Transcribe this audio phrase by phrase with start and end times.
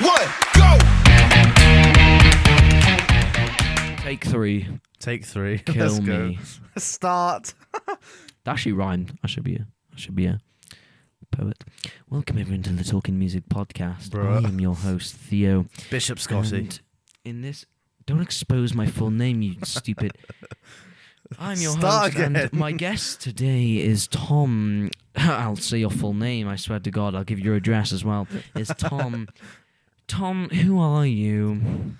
[0.00, 0.78] one, go.
[4.02, 4.66] Take three.
[4.98, 5.58] Take three.
[5.66, 6.28] Kill Let's go.
[6.28, 6.38] me.
[6.76, 7.54] Start.
[8.44, 9.18] That actually rhymed.
[9.22, 10.40] I should be a I should be a
[11.30, 11.62] poet.
[12.08, 14.08] Welcome everyone to the Talking Music Podcast.
[14.08, 14.42] Bruh.
[14.42, 15.66] I am your host, Theo.
[15.90, 16.56] Bishop Scotty.
[16.56, 16.80] And
[17.22, 17.66] in this
[18.06, 20.12] don't expose my full name, you stupid
[21.38, 26.48] I'm your Start host and my guest today is Tom I'll say your full name,
[26.48, 28.26] I swear to God, I'll give you your address as well.
[28.56, 29.28] Is Tom
[30.10, 31.94] Tom, who are you?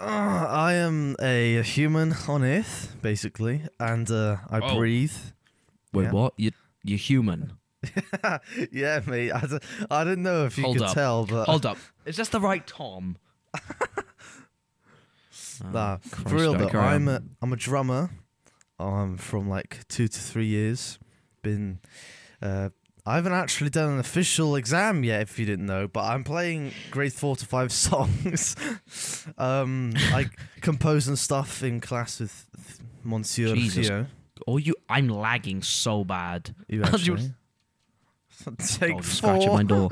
[0.00, 4.76] Uh, I am a human on Earth, basically, and uh, I Oh.
[4.76, 5.12] breathe.
[5.92, 6.10] Wait, Yeah.
[6.12, 6.32] what?
[6.38, 7.52] You you're human.
[8.72, 9.30] yeah, mate.
[9.30, 9.58] I, d-
[9.90, 10.94] I didn't know if you Hold could up.
[10.94, 11.76] tell, but Hold up.
[12.06, 13.18] Is this the right Tom?
[15.70, 18.08] nah, Oh, for real Christ, though, I I'm a I'm a drummer.
[18.78, 20.98] Um, from like two to three years.
[21.42, 21.78] Been,
[22.40, 22.70] uh,
[23.04, 26.70] I haven't actually done an official exam yet, if you didn't know, but I'm playing
[26.92, 28.54] grade four to five songs.
[29.38, 34.06] um, I compose and stuff in class with Monsieur Jesus Theo.
[34.46, 34.74] Oh, you!
[34.88, 36.54] I'm lagging so bad.
[36.68, 37.32] You actually.
[38.58, 39.56] Take scratching four.
[39.56, 39.90] my door.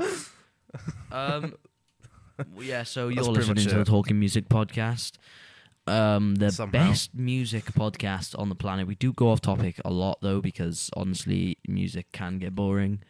[1.11, 1.53] um,
[2.59, 2.83] yeah.
[2.83, 3.85] So you're listening to the.
[3.85, 5.13] Talking Music podcast,
[5.87, 6.89] um, the Somehow.
[6.89, 8.87] best music podcast on the planet.
[8.87, 13.01] We do go off topic a lot though, because honestly, music can get boring.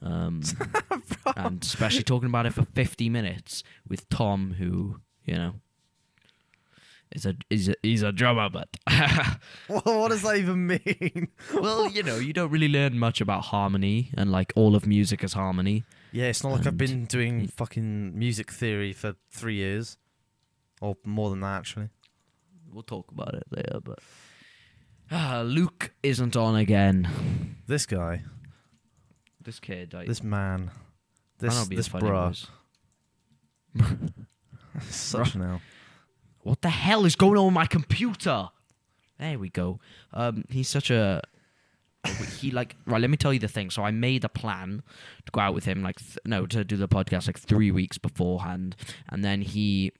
[0.00, 0.40] Um,
[1.36, 5.54] and especially talking about it for 50 minutes with Tom, who you know
[7.12, 8.68] is a is a, he's a drummer, but
[9.68, 11.28] What, what does that even mean?
[11.54, 15.22] well, you know, you don't really learn much about harmony and like all of music
[15.22, 15.84] is harmony.
[16.10, 19.96] Yeah, it's not like I've been doing fucking music theory for three years.
[20.80, 21.88] Or more than that, actually.
[22.72, 23.98] We'll talk about it later, but
[25.10, 27.56] ah, Luke isn't on again.
[27.66, 28.22] This guy,
[29.42, 30.70] This kid, this man,
[31.38, 32.46] this this as funny bruh, as-
[34.94, 35.60] such now.
[36.42, 38.48] What the hell is going on with my computer?
[39.18, 39.78] There we go.
[40.12, 41.22] Um, he's such a.
[42.40, 43.00] He like right.
[43.00, 43.70] Let me tell you the thing.
[43.70, 44.82] So I made a plan
[45.24, 47.96] to go out with him, like th- no, to do the podcast like three weeks
[47.96, 48.74] beforehand,
[49.08, 49.92] and then he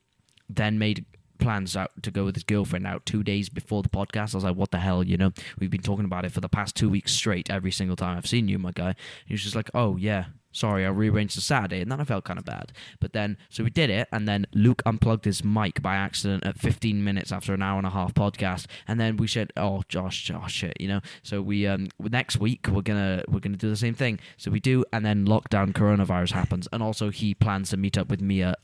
[0.49, 1.05] then made
[1.43, 4.35] plans out to go with his girlfriend out two days before the podcast.
[4.35, 5.33] I was like, what the hell, you know?
[5.59, 7.51] We've been talking about it for the past two weeks straight.
[7.51, 8.95] Every single time I've seen you, my guy.
[9.27, 12.25] He was just like, oh yeah, sorry, I rearranged the Saturday, and then I felt
[12.25, 12.73] kind of bad.
[13.01, 16.59] But then, so we did it, and then Luke unplugged his mic by accident at
[16.59, 20.23] 15 minutes after an hour and a half podcast, and then we said, "Oh, Josh,
[20.23, 21.01] Josh, shit," you know.
[21.23, 24.21] So we um next week we're gonna we're gonna do the same thing.
[24.37, 28.09] So we do, and then lockdown, coronavirus happens, and also he plans to meet up
[28.09, 28.55] with Mia,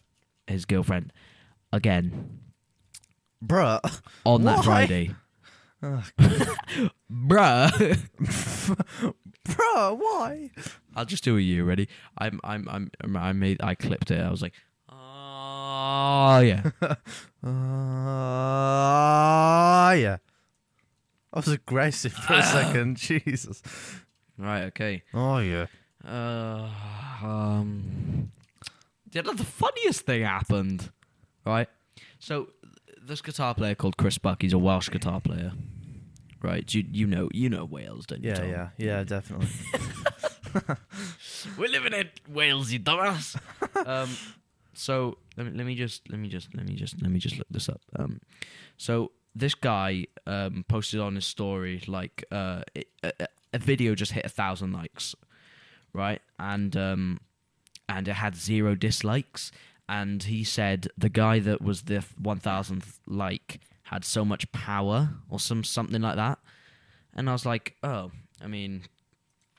[0.47, 1.13] his girlfriend,
[1.73, 2.41] again
[3.45, 3.81] Bruh.
[4.25, 4.63] on that Why?
[4.63, 5.15] Friday.
[5.83, 6.05] Ugh.
[7.11, 7.71] Bruh.
[9.49, 10.51] Bruh, why?
[10.95, 11.89] I'll just do a you ready.
[12.19, 14.21] I'm I'm I'm I made I clipped it.
[14.21, 14.53] I was like,
[14.91, 16.71] oh yeah.
[16.83, 16.95] Uh,
[19.97, 20.19] yeah.
[21.33, 22.97] I was aggressive for a second.
[22.97, 23.63] Jesus.
[24.39, 25.03] right, okay.
[25.13, 25.67] Oh, yeah.
[26.05, 26.71] Uh,
[27.23, 28.33] um,
[29.13, 30.91] yeah, the funniest thing happened,
[31.45, 31.69] right?
[32.19, 32.49] So
[33.09, 34.43] this guitar player called Chris Buck.
[34.43, 35.53] He's a Welsh guitar player,
[36.43, 36.73] right?
[36.73, 38.31] You you know you know Wales, don't you?
[38.31, 38.51] Yeah, Tom?
[38.51, 39.49] yeah, yeah, definitely.
[41.59, 43.37] We're living in Wales, you dumbass.
[43.87, 44.09] um,
[44.75, 47.37] so let me let me just let me just let me just let me just
[47.39, 47.81] look this up.
[47.99, 48.21] Um,
[48.77, 53.13] so this guy um posted on his story like uh it, a,
[53.53, 55.15] a- video just hit a thousand likes,
[55.93, 56.21] right?
[56.39, 57.21] And um,
[57.89, 59.51] and it had zero dislikes.
[59.89, 65.11] And he said the guy that was the one thousandth like had so much power
[65.31, 66.39] or some something like that.
[67.15, 68.11] And I was like, oh,
[68.43, 68.83] I mean,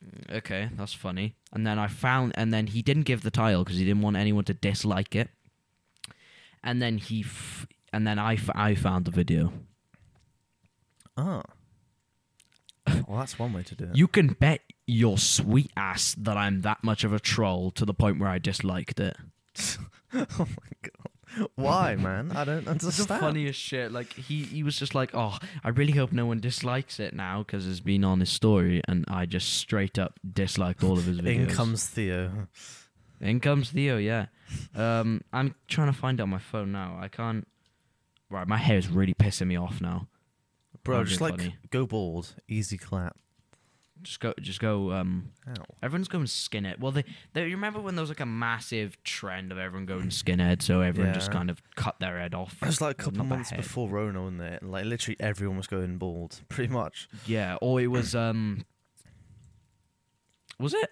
[0.06, 1.36] mm, okay, that's funny.
[1.52, 4.18] And then I found, and then he didn't give the title because he didn't want
[4.18, 5.30] anyone to dislike it.
[6.64, 9.52] And then he, f- and then I, f- I found the video.
[11.18, 11.42] oh.
[13.08, 13.96] Well, that's one way to do it.
[13.96, 17.94] You can bet your sweet ass that I'm that much of a troll to the
[17.94, 19.16] point where I disliked it.
[20.14, 21.50] oh, my God.
[21.56, 22.32] Why, man?
[22.32, 23.92] I don't It's the funniest shit.
[23.92, 27.44] Like he, he was just like, "Oh, I really hope no one dislikes it now
[27.44, 31.22] because it's been on his story," and I just straight up disliked all of his
[31.22, 31.36] videos.
[31.36, 32.48] In comes Theo.
[33.22, 34.26] In comes Theo, yeah.
[34.76, 36.98] Um, I'm trying to find it on my phone now.
[37.00, 37.48] I can't.
[38.32, 40.08] Right, my hair is really pissing me off now.
[40.84, 41.56] Bro, That'd just like funny.
[41.70, 42.36] go bald.
[42.48, 43.16] Easy clap.
[44.01, 44.94] Just go, just go.
[44.94, 45.54] Um, Ow.
[45.84, 46.80] everyone's going skinhead.
[46.80, 47.04] Well, they,
[47.34, 50.81] they you remember when there was like a massive trend of everyone going skinhead, so
[50.81, 51.34] everyone just Yeah.
[51.34, 52.56] kind of cut their head off.
[52.62, 53.57] It was like a couple not their months head.
[53.62, 54.62] before Rona, wasn't it?
[54.62, 57.10] And like literally everyone was going bald, pretty much.
[57.25, 58.66] Yeah, or it was um.
[60.60, 60.90] Was it?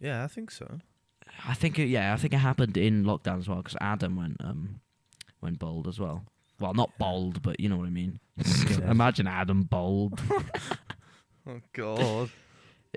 [0.00, 0.78] Yeah, I think so.
[1.46, 4.36] I think it, yeah, I think it happened in lockdown as well because Adam went
[4.40, 4.80] um
[5.40, 6.24] went bald as well.
[6.58, 8.18] Well, not bald, but you know what I mean.
[8.88, 10.20] Imagine Adam bald.
[11.48, 12.30] Oh God.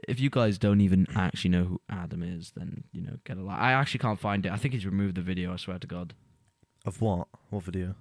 [0.08, 3.42] if you guys don't even actually know who Adam is, then you know get a
[3.42, 3.60] lot.
[3.60, 4.52] I actually can't find it.
[4.52, 5.54] I think he's removed the video.
[5.54, 6.14] I swear to God
[6.86, 7.28] Of what?
[7.50, 7.96] What video?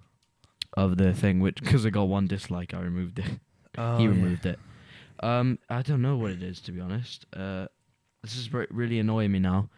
[0.76, 3.26] of the thing, which because I got one dislike, I removed it.
[3.76, 4.10] Oh, he yeah.
[4.10, 4.58] removed it.
[5.22, 7.26] Um, I don't know what it is to be honest.
[7.32, 7.66] Uh,
[8.22, 9.68] this is re- really annoying me now.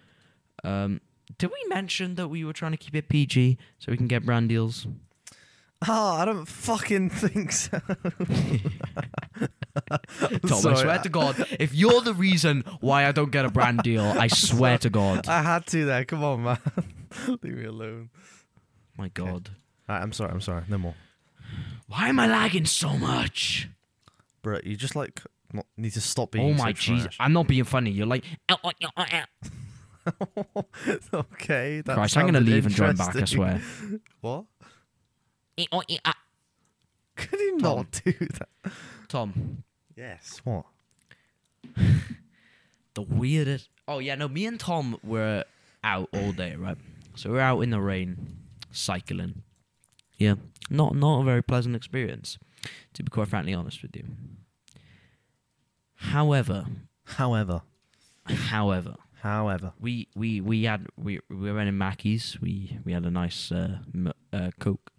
[0.65, 1.01] Um,
[1.39, 4.25] did we mention that we were trying to keep it PG so we can get
[4.25, 4.87] brand deals?
[5.87, 7.81] Oh, I don't fucking think so.
[9.89, 13.83] Tom, I swear to God, if you're the reason why I don't get a brand
[13.83, 15.29] deal, I swear to God.
[15.29, 16.05] I had to there.
[16.05, 16.59] Come on, man.
[17.43, 18.11] Leave me alone.
[18.97, 19.51] My God,
[19.89, 20.31] Alright, I'm sorry.
[20.31, 20.63] I'm sorry.
[20.69, 20.95] No more.
[21.89, 23.69] why am I lagging so much?
[24.43, 25.21] Bro, you just like
[25.53, 27.17] not, need to stop being Oh so my trash.
[27.19, 27.91] I'm not being funny.
[27.91, 28.25] You're like,
[31.15, 33.09] okay, that Christ, I'm gonna sounded leave and join back.
[33.09, 33.39] I interesting.
[33.39, 33.61] swear.
[34.21, 34.45] What?
[35.59, 36.17] Eh, oh, eh, ah.
[37.17, 38.49] Could he not do that?
[39.11, 39.65] Tom,
[39.97, 40.41] Yes.
[40.45, 40.65] What?
[42.95, 43.69] the weirdest.
[43.87, 44.29] Oh yeah, no.
[44.29, 45.45] Me and Tom were
[45.85, 46.79] out all day, right?
[47.17, 48.39] So we're out in the rain,
[48.71, 49.43] cycling.
[50.17, 50.37] Yeah,
[50.71, 52.39] not not a very pleasant experience,
[52.95, 54.05] to be quite frankly honest with you.
[55.97, 56.67] However,
[57.17, 57.63] However,
[58.27, 62.39] however, however, we we we had we we went in Mackey's.
[62.41, 64.93] We we had a nice uh, m- uh, Coke,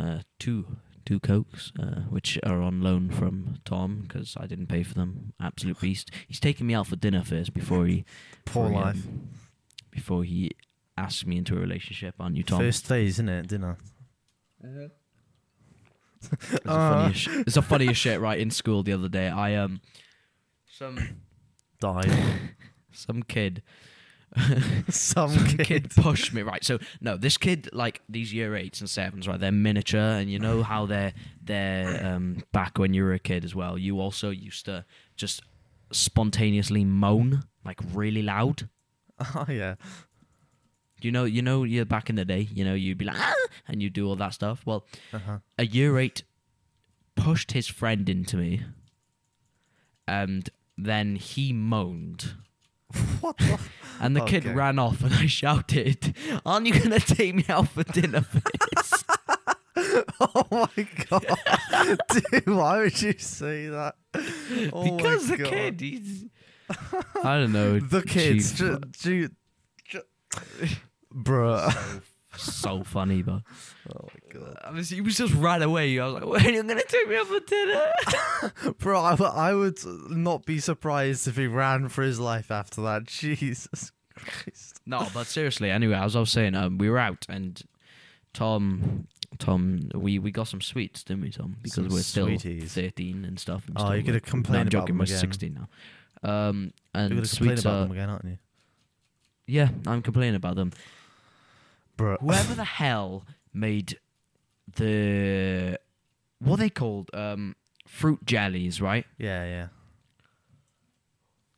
[0.00, 4.82] uh, two two Cokes, uh, which are on loan from Tom because I didn't pay
[4.82, 5.32] for them.
[5.40, 6.10] Absolute beast.
[6.28, 8.04] He's taking me out for dinner first before he
[8.44, 8.96] poor before he, life.
[9.06, 9.28] um,
[9.90, 10.50] before he
[10.98, 12.14] asks me into a relationship.
[12.20, 12.58] Aren't you, Tom?
[12.58, 13.46] First phase, isn't it?
[13.48, 13.78] Dinner.
[16.22, 16.28] It's
[16.62, 16.90] the Uh.
[17.02, 18.20] funniest, sh- it's the funniest shit.
[18.20, 19.80] Right in school the other day, I um
[20.66, 20.98] some
[21.80, 22.10] Died.
[22.92, 23.62] some kid
[24.90, 25.66] Some, some kid.
[25.66, 29.40] kid pushed me right so no this kid like these year eights and sevens right
[29.40, 33.44] they're miniature and you know how they're they're um back when you were a kid
[33.44, 34.84] as well you also used to
[35.16, 35.42] just
[35.90, 38.68] spontaneously moan like really loud
[39.34, 39.76] Oh yeah.
[41.00, 43.34] you know you know you're back in the day you know you'd be like ah!
[43.68, 44.84] and you'd do all that stuff well
[45.14, 45.38] Uh-huh.
[45.58, 46.24] a year eight
[47.14, 48.62] pushed his friend into me
[50.06, 52.34] and then he moaned
[53.20, 53.58] What the?
[54.00, 54.54] and the kid Okay.
[54.54, 58.24] ran off and i shouted aren't you gonna take me out for dinner
[60.20, 61.26] oh my god,
[62.10, 62.46] dude!
[62.46, 63.94] Why would you say that?
[64.72, 65.48] Oh my because the God.
[65.50, 66.24] kid he's
[67.22, 69.28] i don't know the kids, ju- ju-
[69.88, 70.02] ju-
[71.14, 72.02] bruh.
[72.38, 73.42] So funny but
[73.94, 76.50] Oh my god, I was, he was just right away i was like when are
[76.50, 79.00] you gonna take me out for dinner bro!
[79.02, 79.78] i would
[80.10, 83.04] not be surprised if he ran for his life after that.
[83.06, 84.80] Jesus Christ!
[84.86, 85.70] No, but seriously.
[85.70, 87.60] Anyway, as I was saying, um, we were out and
[88.32, 89.06] Tom,
[89.38, 91.56] Tom, we, we got some sweets, didn't we, Tom?
[91.62, 92.72] Because Some we're still sweeties.
[92.74, 93.66] thirteen and stuff.
[93.68, 94.86] And Oh, you're gonna We're- complain no, I'm about joking.
[94.94, 95.68] them We're sixteen now.
[96.28, 98.38] Um, You're and gonna complain sweets about are them again, aren't you,
[99.46, 99.68] yeah.
[99.86, 100.72] I'm complaining about them.
[101.96, 102.16] Bro?
[102.20, 103.98] Whoever the hell made
[104.76, 105.78] the
[106.40, 107.56] what are they called um
[107.86, 109.06] fruit jellies, right?
[109.18, 109.66] yeah, yeah.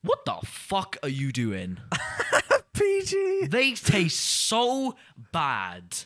[0.03, 1.79] What the fuck are you doing?
[2.73, 3.47] PG.
[3.49, 4.95] They taste so
[5.33, 6.05] bad.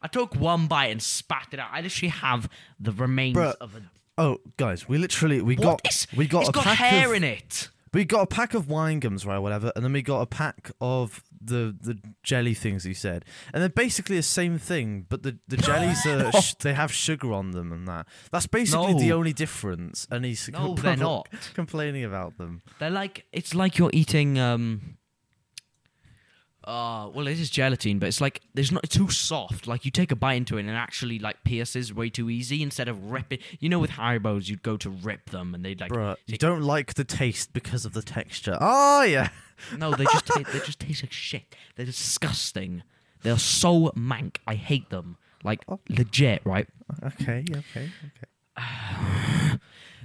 [0.00, 1.70] I took one bite and spat it out.
[1.72, 3.82] I literally have the remains Bruh, of a.
[4.16, 5.62] Oh, guys, we literally we What?
[5.64, 7.68] got It's- we got it's a got pack hair of, in it.
[7.92, 10.70] We got a pack of wine gums, right, whatever, and then we got a pack
[10.80, 15.38] of the the jelly things you said, and they're basically the same thing, but the
[15.48, 18.06] the jellies are sh- they have sugar on them and that.
[18.30, 20.06] That's basically the only difference.
[20.10, 21.28] And he's No, they're not.
[21.54, 22.62] complaining about them.
[22.78, 24.96] They're like it's like you're eating um.
[26.62, 29.66] Uh, well, it is gelatin, but it's like there's not it's too soft.
[29.66, 32.62] Like you take a bite into it and it actually like pierces way too easy
[32.62, 33.38] instead of ripping.
[33.60, 36.62] You know, with Haribo's, you'd go to rip them and they'd like Bruh, you don't
[36.62, 38.58] like the taste because of the texture.
[38.60, 39.30] Oh yeah.
[39.78, 41.54] No, they just ta- they just taste like shit.
[41.76, 42.82] They're disgusting.
[43.22, 44.36] They're so mank.
[44.46, 45.16] I hate them.
[45.42, 46.68] Like legit, right?
[47.02, 47.90] Okay, okay,
[48.58, 49.58] okay.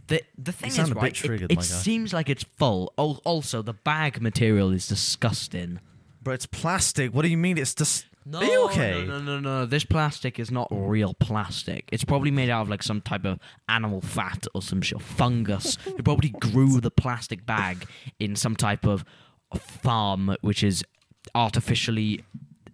[0.07, 1.11] The the thing sound is, a bit right?
[1.11, 1.67] it- triggered, it my guy.
[1.67, 2.93] seems like it's full.
[2.97, 5.79] Al- Also, the bag material is disgusting.
[6.25, 7.13] Bro, it's plastic.
[7.13, 7.59] What do you mean?
[7.59, 8.07] It's just.
[8.25, 9.05] No, Are you okay?
[9.05, 9.65] No, no, no, no.
[9.67, 11.87] This plastic is not real plastic.
[11.91, 13.37] It's probably made out of like some type of
[13.69, 15.77] animal fat or some shit, fungus.
[15.85, 17.85] they probably grew the plastic bag
[18.19, 19.05] in some type of
[19.59, 20.83] farm which is
[21.35, 22.23] artificially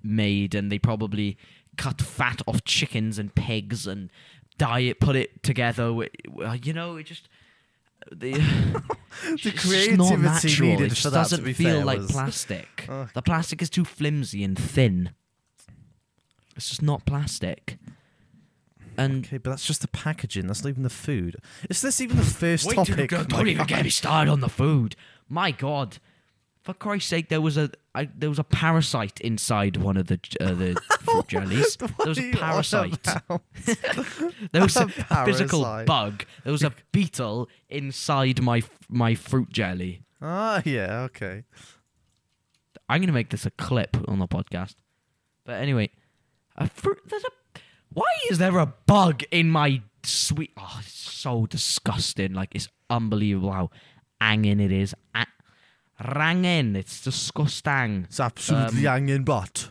[0.01, 1.37] made, and they probably
[1.75, 4.09] cut fat off chickens and pigs and
[4.57, 5.91] dye it, put it together.
[6.63, 7.27] You know, it just
[8.11, 8.31] the,
[9.43, 12.85] The creativity not needed it just for that, doesn't be feel fair, like was- plastic.
[12.89, 13.07] Oh.
[13.13, 15.11] The plastic is too flimsy and thin.
[16.55, 17.77] It's just not plastic.
[18.97, 20.47] And Okay, but that's just the packaging.
[20.47, 21.37] That's not even the food.
[21.69, 23.09] Is this even the first Wait till you topic?
[23.09, 23.67] go- oh don't even God.
[23.69, 24.95] get me started on the food.
[25.29, 25.97] My God,
[26.63, 30.19] for Christ's sake, there was a I, there was a parasite inside one of the
[30.39, 31.77] uh, the fruit jellies.
[31.97, 33.07] There was a parasite.
[34.51, 36.25] There was a, A physical bug.
[36.43, 40.03] There was a beetle inside my my fruit jelly.
[40.21, 41.43] Ah, yeah, okay.
[42.87, 44.75] I'm gonna make this a clip on the podcast.
[45.45, 45.89] But anyway,
[46.55, 46.99] a fruit.
[47.07, 47.59] There's a.
[47.93, 50.51] Why is there a bug in my sweet?
[50.57, 52.33] Oh, it's so disgusting.
[52.33, 53.69] Like it's unbelievable how
[54.21, 54.93] angin it is.
[55.15, 55.25] A-
[56.03, 56.75] rangin.
[56.75, 58.03] It's disgusting.
[58.05, 59.69] It's absolutely Um, hanging butt.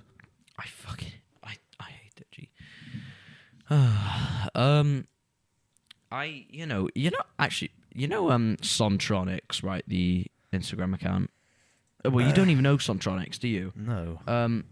[0.59, 2.31] I fucking I I hate it.
[2.31, 2.49] G.
[4.55, 5.07] um,
[6.11, 11.31] I you know you know actually you know um Sontronics right the Instagram account.
[12.05, 13.73] Uh, Well, you don't even know Sontronics, do you?
[13.77, 14.21] No.
[14.27, 14.65] Um,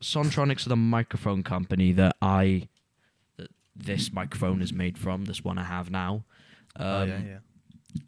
[0.00, 2.68] Sontronics are the microphone company that I
[3.36, 5.24] that this microphone is made from.
[5.24, 6.24] This one I have now.
[6.76, 7.38] Um, oh, yeah, yeah.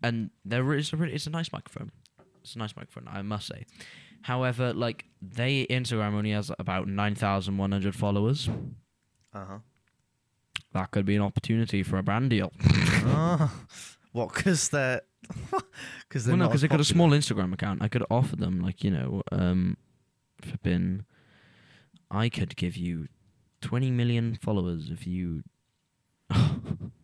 [0.02, 1.90] and there is a really, it's a nice microphone.
[2.42, 3.64] It's a nice microphone, I must say.
[4.22, 8.48] However, like they Instagram only has about nine thousand one hundred followers.
[9.32, 9.58] Uh huh.
[10.72, 12.52] That could be an opportunity for a brand deal.
[12.62, 13.50] oh.
[14.12, 14.34] What?
[14.34, 15.02] Because they're.
[16.08, 17.82] Because they're well, no, because they got a small Instagram account.
[17.82, 19.76] I could offer them, like you know, um,
[20.42, 21.04] flipping.
[22.10, 23.06] I could give you
[23.60, 25.44] twenty million followers if you.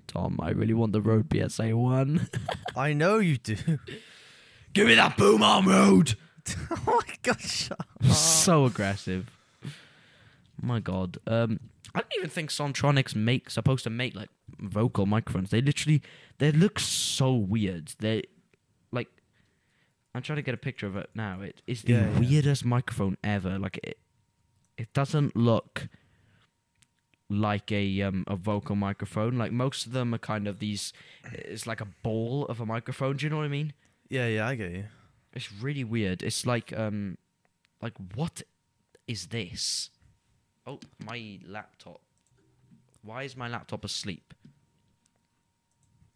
[0.09, 2.28] Tom, I really want the Rode PSA one.
[2.76, 3.57] I know you do.
[4.76, 6.14] Give me that boom arm Rode.
[6.71, 8.04] oh my god, shut up.
[8.12, 9.30] so aggressive.
[10.61, 11.16] My God.
[11.26, 11.61] Um,
[11.95, 14.28] I don't even think Sontronics make supposed to make like
[14.61, 15.50] vocal microphones.
[15.50, 16.02] They literally
[16.38, 17.95] they look so weird.
[18.00, 18.25] They
[18.92, 19.09] like
[20.14, 21.40] I'm trying to get a picture of it now.
[21.40, 22.18] It is the Yeah, yeah.
[22.21, 23.59] weirdest microphone ever.
[23.59, 23.99] Like it
[24.76, 25.88] it doesn't look
[27.28, 29.38] like a um a vocal microphone.
[29.38, 30.92] Like most of them are kind of these
[31.33, 33.73] it's like a ball of a microphone, do you know what I mean?
[34.08, 34.84] Yeah, yeah, I get you.
[35.32, 36.22] It's really weird.
[36.22, 37.18] It's like um
[37.82, 38.42] like what
[39.06, 39.90] is this?
[40.66, 42.00] Oh, my laptop.
[43.02, 44.34] Why is my laptop asleep?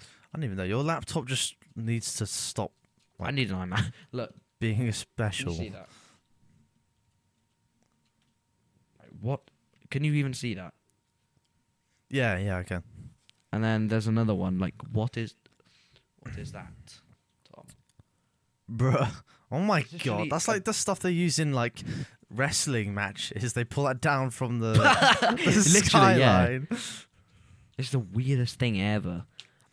[0.01, 0.05] I
[0.37, 0.65] don't even know.
[0.65, 2.73] Your laptop just needs to stop
[3.19, 3.93] I Like- need an iMac.
[4.13, 5.53] Look, being a can you special.
[5.55, 5.89] see that?
[8.99, 9.41] Like, What?
[9.91, 10.73] Can you even see that?
[12.09, 12.83] Yeah, yeah, I can.
[13.53, 14.59] And then there's another one.
[14.59, 15.35] Like, what is,
[16.21, 16.73] what is that?
[18.71, 19.11] Bruh.
[19.53, 20.29] Oh my god.
[20.31, 21.81] That's like the stuff they use in like
[22.31, 23.53] wrestling matches.
[23.53, 24.73] They pull that down from the,
[25.21, 25.33] the
[25.73, 26.45] Literally, yeah.
[26.45, 26.69] skyline.
[27.79, 29.25] It's the weirdest thing ever.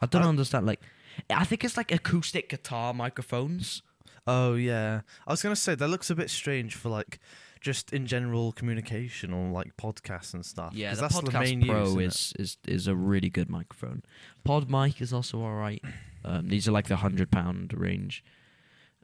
[0.01, 0.65] I don't I- understand.
[0.65, 0.81] Like,
[1.29, 3.81] I think it's like acoustic guitar microphones.
[4.25, 5.01] Oh yeah.
[5.27, 7.19] I was gonna say that looks a bit strange for like
[7.61, 10.73] just in general communication or like podcasts and stuff.
[10.73, 14.03] Yeah, the that's Podcast the main Pro use, is, is is a really good microphone.
[14.43, 15.81] Pod mic is also all right.
[16.25, 18.23] Um, these are like the hundred pound range.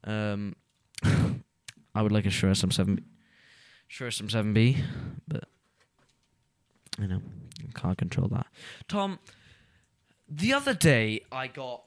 [0.03, 0.55] Um,
[1.95, 3.03] I would like a Shure SM7,
[3.87, 4.83] Shure SM7B,
[5.27, 5.43] but
[6.99, 7.21] you know,
[7.73, 8.47] can't control that.
[8.87, 9.19] Tom,
[10.29, 11.83] the other day I got,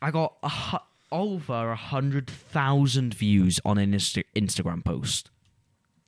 [0.00, 0.78] I got a hu-
[1.10, 5.30] over a hundred thousand views on an Insta- Instagram post.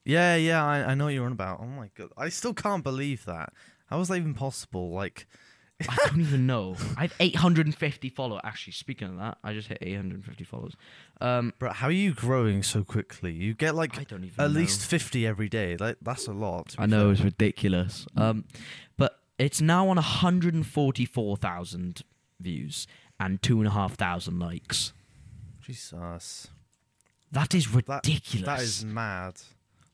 [0.05, 1.61] Yeah, yeah, I, I know what you're on about.
[1.63, 2.11] Oh my god.
[2.17, 3.53] I still can't believe that.
[3.87, 4.91] How was that even possible?
[4.91, 5.27] Like
[5.89, 6.77] I don't even know.
[6.97, 8.41] I have 850 followers.
[8.45, 10.75] Actually, speaking of that, I just hit 850 followers.
[11.21, 13.33] Um, bro, how are you growing so quickly?
[13.33, 14.59] You get like I don't even at know.
[14.61, 15.77] least 50 every day.
[15.77, 16.75] Like that's a lot.
[16.79, 18.07] I know it's ridiculous.
[18.17, 18.45] Um,
[18.97, 22.03] but it's now on 144,000
[22.41, 22.87] views
[23.21, 24.93] and two and a half thousand likes.
[25.63, 26.49] Jesus.
[27.33, 28.47] That is ridiculous.
[28.47, 29.35] That is mad.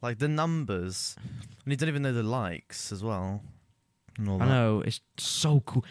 [0.03, 1.17] Like the numbers.
[1.65, 3.43] And you don't even know the likes as well.
[4.19, 4.39] I that.
[4.49, 5.85] know it's so cool.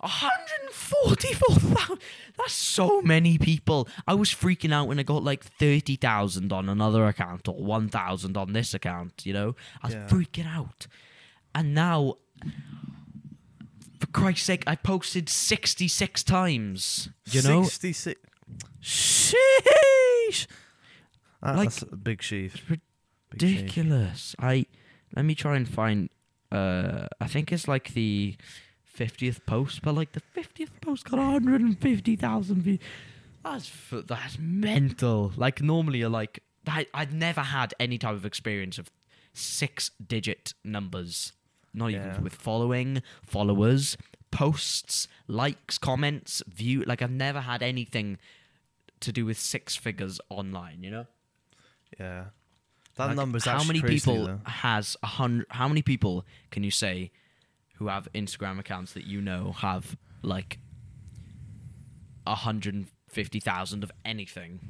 [0.00, 1.98] 144,000.
[2.36, 3.88] That's so many people.
[4.06, 8.52] I was freaking out when I got like 30,000 on another account or 1,000 on
[8.52, 9.56] this account, you know?
[9.82, 10.06] I was Yeah.
[10.08, 10.86] freaking out.
[11.54, 12.16] And now,
[14.00, 17.08] for Christ's sake, I posted 66 times.
[17.30, 17.62] You know?
[17.64, 18.20] 66.
[18.82, 20.46] Sheesh.
[21.42, 22.54] That- Like- that's a big sheaf.
[22.56, 22.80] It's Big
[23.40, 23.60] sheaf.
[23.60, 24.34] ridiculous.
[24.38, 24.66] I
[25.14, 26.10] let me try and find.
[26.52, 28.36] Uh, I think it's like the
[28.84, 32.78] fiftieth post, but like the fiftieth post got one hundred and fifty thousand views.
[33.44, 35.32] That's f- that's mental.
[35.36, 38.90] Like normally, you're like I I'd never had any type of experience of
[39.32, 41.32] six digit numbers.
[41.74, 42.10] Not Yeah.
[42.12, 43.96] even with following, followers,
[44.30, 46.82] posts, likes, comments, view.
[46.84, 48.18] Like I've never had anything
[49.00, 50.82] to do with six figures online.
[50.82, 51.06] You know,
[52.00, 52.24] Yeah.
[52.96, 54.40] That Like, number's how many people though.
[54.46, 55.46] has a hundred?
[55.50, 57.10] How many people can you say
[57.76, 60.58] who have Instagram accounts that you know have like
[62.26, 64.60] a hundred and fifty thousand of anything?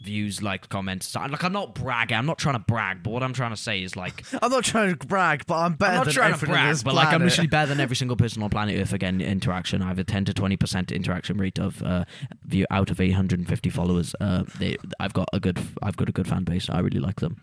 [0.00, 1.12] Views, likes, comments.
[1.16, 2.16] Like I'm not bragging.
[2.16, 4.62] I'm not trying to brag, but what I'm trying to say is like I'm not
[4.64, 7.22] trying to brag, but I'm better I'm not than trying to brag, but like I'm
[7.22, 9.82] literally better than every single person on planet Earth again interaction.
[9.82, 12.04] I have a 10 to 20 percent interaction rate of uh,
[12.44, 14.14] view out of 850 followers.
[14.20, 16.70] Uh, they, I've got a good I've got a good fan base.
[16.70, 17.40] I really like them.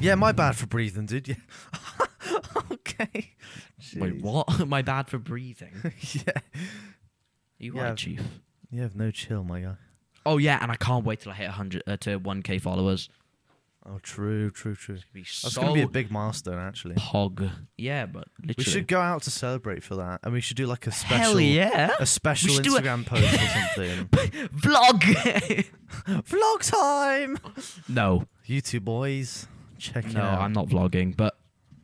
[0.00, 1.28] Yeah, my bad for breathing, dude.
[1.28, 1.34] Yeah.
[2.72, 3.08] okay.
[3.96, 4.22] Wait, Jeez.
[4.22, 4.60] what?
[4.60, 5.72] Am I bad for breathing?
[6.12, 6.32] yeah.
[7.58, 7.82] You Yeah.
[7.82, 8.20] right, chief?
[8.70, 9.74] You have no chill, my guy.
[10.26, 13.08] Oh yeah, and I can't wait till I hit 100 uh, to 1k followers.
[13.86, 14.96] Oh, true, true, true.
[14.96, 16.96] It'd be That's so gonna be a big milestone, actually.
[16.96, 17.50] pog.
[17.78, 18.54] Yeah, but literally.
[18.58, 21.16] We should go out to celebrate for that, and we should do like a special,
[21.16, 21.92] Hell yeah!
[21.98, 24.06] a special should do a- Instagram post or something.
[24.48, 25.66] Vlog.
[26.06, 27.38] Vlog time.
[27.88, 29.46] no, You two boys,
[29.80, 30.40] check it no, out.
[30.40, 31.36] I'm not vlogging, but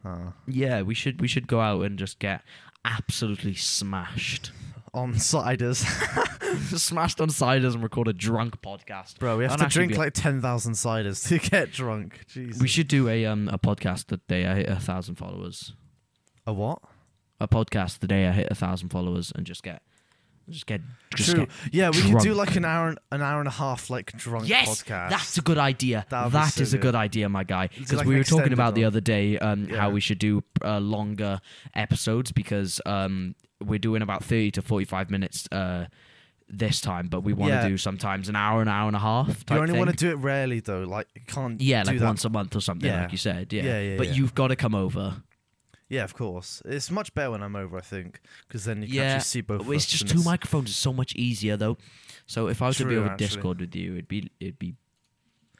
[0.04, 0.34] Ah.
[0.46, 2.42] Yeah, we should we should go out and just get
[2.84, 4.52] absolutely smashed.
[4.94, 5.84] on ciders,
[6.78, 9.18] smashed on ciders and record a drunk podcast.
[9.18, 9.36] bro.
[9.36, 12.20] We have That'd to actually drink be a- like ten thousand ciders to get drunk.
[12.28, 12.62] Jesus.
[12.62, 15.72] We should do a um a podcast the day I hit a thousand followers.
[16.46, 16.78] a what?
[17.40, 19.82] A podcast the day I hit a thousand followers and just get
[20.48, 20.80] just get
[21.14, 21.40] just True.
[21.46, 24.12] get Yeah, we could do like an hour, and- an hour and a half, like
[24.16, 25.10] drunk Yes, podcast.
[25.10, 26.04] that's a good idea.
[26.10, 26.82] That would That so is a good.
[26.82, 27.68] good idea, my guy.
[27.68, 30.78] Because like we were talking about the other day um, how we should do uh,
[30.78, 31.40] longer
[31.74, 33.34] episodes because um,
[33.64, 35.86] we're doing about thirty to forty-five minutes uh,
[36.48, 37.68] this time, but we want to Yeah.
[37.68, 39.42] do sometimes an hour, and an hour and a half.
[39.50, 40.84] you only want to do it rarely though.
[40.84, 41.60] Like you can't.
[41.60, 42.04] Yeah, do like that.
[42.06, 43.02] once a month or something, Yeah.
[43.02, 43.52] like you said.
[43.52, 44.12] Yeah, Yeah, yeah, but yeah.
[44.14, 45.22] you've got to come over.
[45.88, 46.62] Yeah, of course.
[46.64, 47.76] It's much better when I'm over.
[47.78, 49.60] I think because then you can actually see both.
[49.60, 49.74] of us.
[49.74, 51.76] It's us just and two it's- microphones It's so much easier though.
[52.26, 53.26] So if I was to be True, over actually.
[53.26, 54.74] Discord with you, it'd be it'd be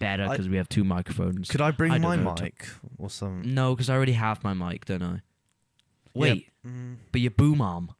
[0.00, 1.48] better I- because we have two microphones.
[1.48, 2.44] Could I bring I don't my know, Tom.
[2.44, 2.66] mic
[2.98, 3.42] or some?
[3.54, 5.20] No, because I already have my mic, don't I?
[6.14, 7.90] Wait, Mm, but your boom arm.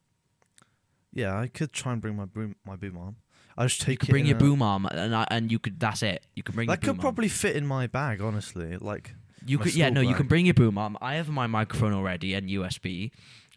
[1.13, 3.17] yeah, I could try and bring my boom my boom arm.
[3.57, 5.51] I just take You could it bring in your a- boom arm, and I, and
[5.53, 5.79] you could.
[5.81, 6.27] That's it.
[6.35, 8.77] You could bring That your could boom probably fit in my bag, honestly.
[8.79, 9.21] Like, arm.
[9.47, 9.75] You my could.
[9.75, 10.97] Yeah, no, you can bring your boom arm.
[11.01, 13.11] I have my microphone already and USB,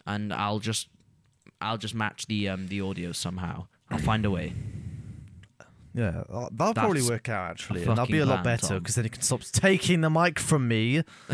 [0.05, 0.87] and I'll just,
[1.59, 3.67] I'll just match the um the audio somehow.
[3.89, 4.53] I'll find a way.
[5.93, 8.95] yeah, uh, that'll probably work out actually, and that'll be a lot plan, better because
[8.95, 11.03] then you can stop taking the mic from me.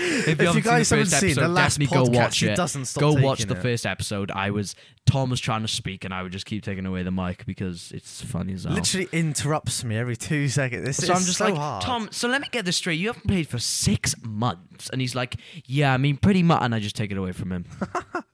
[0.00, 2.56] If, you guys haven't seen the episode, last definitely go watch he it.
[2.56, 3.62] doesn't stop Go watch the it.
[3.62, 4.30] first episode.
[4.30, 4.74] I was
[5.06, 7.90] Tom was trying to speak, and I would just keep taking away the mic because
[7.92, 8.74] it's funny as hell.
[8.74, 10.84] Literally interrupts me every two seconds.
[10.84, 11.82] This So is I'm just so like, hard.
[11.82, 12.08] Tom.
[12.12, 13.00] So let me get this straight.
[13.00, 16.74] You haven't played for six months, and he's like, "Yeah, I mean, pretty much." And
[16.74, 17.64] I just take it away from him.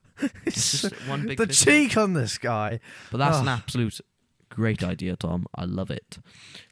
[0.46, 2.78] It's just one big the cheek on this guy.
[3.10, 4.00] But that's an absolute
[4.48, 5.44] great idea, Tom.
[5.56, 6.18] I love it.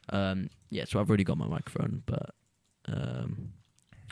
[0.09, 2.29] Um, yeah, so I've already got my microphone, but
[2.87, 3.49] um,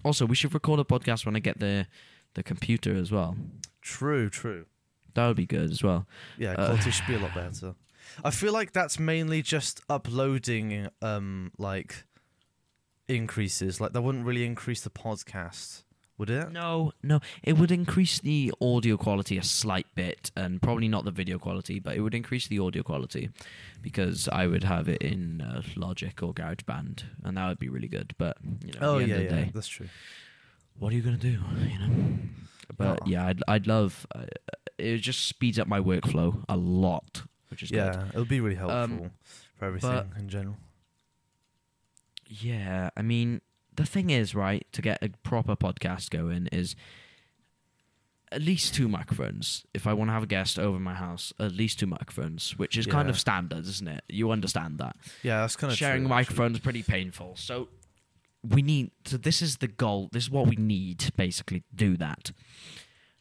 [0.04, 1.88] also we should record a podcast when I get the
[2.34, 3.36] the computer as well.
[3.82, 4.66] True, true.
[5.16, 6.08] That would be good as well.
[6.38, 7.76] Yeah, Uh, quality should be a lot better.
[8.24, 12.06] I feel like that's mainly just uploading, um, like
[13.08, 13.82] increases.
[13.82, 15.84] Like that wouldn't really increase the podcast,
[16.22, 16.52] would it?
[16.52, 21.12] No, no, it would increase the audio quality a slight bit, and probably not the
[21.12, 23.30] video quality, but it would increase the audio quality
[23.82, 27.88] because I would have it in uh, Logic or GarageBand, and that would be really
[27.90, 28.14] good.
[28.18, 29.90] But you know, Oh yeah, yeah, day, that's true.
[30.80, 31.38] what are you gonna do?
[31.74, 32.18] You know.
[32.78, 33.06] But Oh.
[33.06, 34.08] yeah, I'd I'd love.
[34.16, 34.26] Uh,
[34.78, 37.78] it just speeds up my workflow a lot, which is good.
[37.78, 39.12] Yeah, it'll be really helpful Um,
[39.58, 40.58] for everything in general.
[42.28, 43.42] Yeah, I mean,
[43.76, 46.76] the thing is, right, to get a proper podcast going is
[48.32, 49.66] at least two microphones.
[49.74, 52.78] If I want to have a guest over my house, at least two microphones, which
[52.78, 54.04] is kind of standard, isn't it?
[54.08, 54.96] You understand that.
[55.22, 56.54] Yeah, that's kind of Sharing true, actually.
[56.54, 57.36] is pretty painful.
[57.36, 57.68] So
[58.48, 60.10] we need so this is the goal.
[60.12, 62.32] This is what we need basically to do that.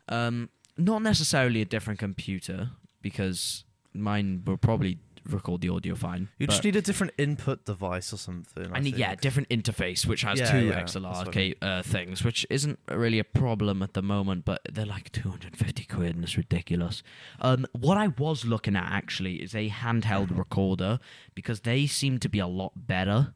[0.08, 2.70] Um not necessarily a different computer
[3.02, 6.28] because mine will probably record the audio fine.
[6.38, 8.70] You just need a different input device or something.
[8.72, 11.82] I, need yeah, different interface which has Yeah, two yeah, XLR what I ca- uh,
[11.82, 16.24] things, which isn't really a problem at the moment, but they're like 250 quid and
[16.24, 17.02] it's ridiculous.
[17.40, 20.98] Um, what I was looking at actually is a handheld recorder
[21.34, 23.34] because they seem to be a lot better.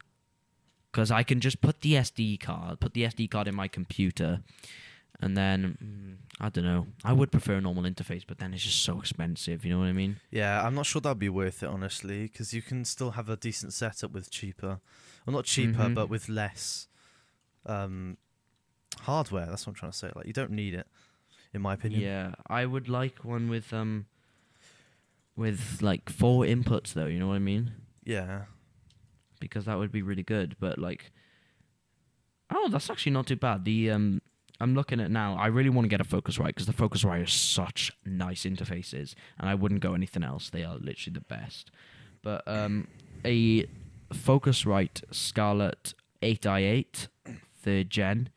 [0.92, 4.42] Because I can just put the SD card, put the SD card in my computer,
[5.20, 6.87] and then mm, I don't know.
[7.05, 9.64] I would prefer a normal interface, but then it's just so expensive.
[9.64, 10.16] You know what I mean?
[10.31, 13.37] Yeah, I'm not sure that'd be worth it honestly, because you can still have a
[13.37, 14.81] decent setup with cheaper,
[15.27, 15.94] well not cheaper, Mhm.
[15.94, 16.88] but with less
[17.66, 18.16] um,
[19.03, 19.46] hardware.
[19.46, 20.11] That's what I'm trying to say.
[20.14, 20.87] Like you don't need it.
[21.55, 22.00] in my opinion.
[22.03, 24.07] Yeah, I would like one with um
[25.37, 27.72] with like four inputs though, you know what I mean?
[28.05, 28.46] Yeah.
[29.40, 31.12] Because that would be really good, but like
[32.50, 33.64] Oh, that's actually not too bad.
[33.64, 34.20] The um
[34.61, 35.37] I'm looking at now.
[35.37, 39.49] I really want to get a Focusrite because the Focusrite is such nice interfaces, and
[39.49, 40.51] I wouldn't go anything else.
[40.51, 41.71] They are literally the best.
[42.23, 42.88] But um,
[43.25, 43.67] a
[44.12, 47.09] Focusrite Scarlett 8i8
[47.64, 48.29] third gen.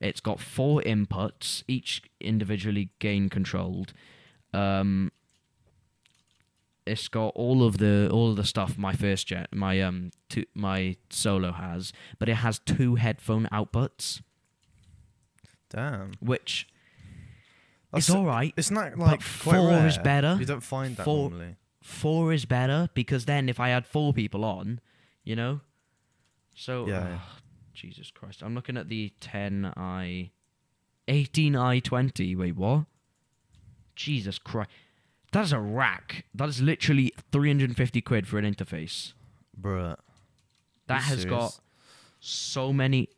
[0.00, 3.92] It's got four inputs, each individually gain controlled.
[4.52, 5.12] Um,
[6.86, 10.44] it's got all of the all of the stuff my first gen, my um, two,
[10.54, 14.22] my solo has, but it has two headphone outputs,
[15.70, 16.12] Damn.
[16.20, 16.66] which
[17.92, 18.52] That's- is all right.
[18.56, 20.36] It's not like four is better.
[20.38, 21.56] You don't find that Four- normally.
[21.82, 24.80] Four is better because then if I had four people on,
[25.24, 25.60] you know,
[26.54, 27.38] so Yeah, ah,
[27.72, 30.30] Jesus Christ, I'm looking at the 10i,
[31.06, 32.36] 18i20.
[32.36, 32.84] Wait, what?
[33.96, 34.70] Jesus Christ,
[35.32, 36.24] that is a rack.
[36.34, 39.12] That is literally 350 quid for an interface.
[39.58, 39.96] Bruh.
[40.88, 41.38] That has serious?
[41.38, 41.60] got
[42.20, 43.08] so many.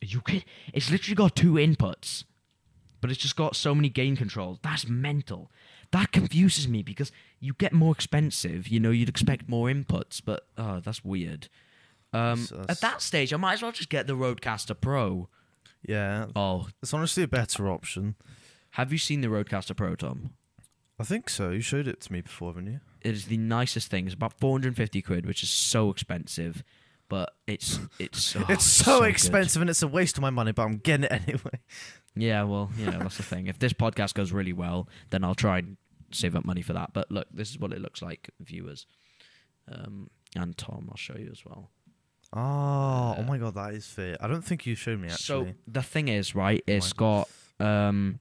[0.00, 0.42] You can.
[0.72, 2.24] It's literally got two inputs,
[3.00, 4.58] but it's just got so many gain controls.
[4.62, 5.50] That's mental.
[5.92, 7.10] That confuses me because
[7.40, 8.68] you get more expensive.
[8.68, 11.48] You know, you'd expect more inputs, but oh, that's weird.
[12.12, 15.28] Um, So at that stage, I might as well just get the RodeCaster Pro.
[15.86, 16.26] Yeah.
[16.36, 18.14] Oh, It's honestly a better option.
[18.70, 20.30] have you seen the RodeCaster Pro, Tom?
[20.98, 21.50] I think so.
[21.50, 22.80] You showed it to me before, haven't you?
[23.00, 24.04] It is the nicest thing.
[24.06, 26.62] It's about 450 quid, which is so expensive,
[27.10, 29.10] but it's it's oh, it's so, good.
[29.10, 31.60] expensive and it's a waste of my money, but I'm getting it anyway.
[32.16, 33.46] Yeah, well, you know, that's the thing.
[33.48, 35.76] If this podcast goes really well, then I'll try and
[36.10, 36.92] save up money for that.
[36.94, 38.86] But look, this is what it looks like, viewers.
[39.70, 41.70] Um, and Tom, I'll show you as well.
[42.32, 44.16] Oh, oh my god, that is fair.
[44.20, 45.48] I don't think you showed me actually.
[45.50, 47.26] So the thing is, right, it's Mine.
[47.58, 47.66] got.
[47.66, 48.20] Um,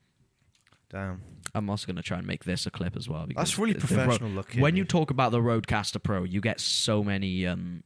[0.89, 1.21] Damn.
[1.55, 3.25] I'm also going to try and make this a clip as well.
[3.25, 4.61] because That's really the Ro- professional looking.
[4.61, 7.83] when you talk about the RodeCaster Pro, you get so many um,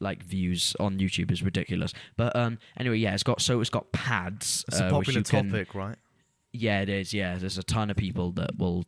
[0.00, 1.30] like views on YouTube.
[1.30, 1.92] is ridiculous.
[2.16, 4.64] But um, anyway, yeah, it's got so it's got pads.
[4.68, 5.96] it's a uh, which popular you can- topic, right?
[6.52, 7.12] Yeah, it is.
[7.12, 8.84] Yeah, there's a ton of people that will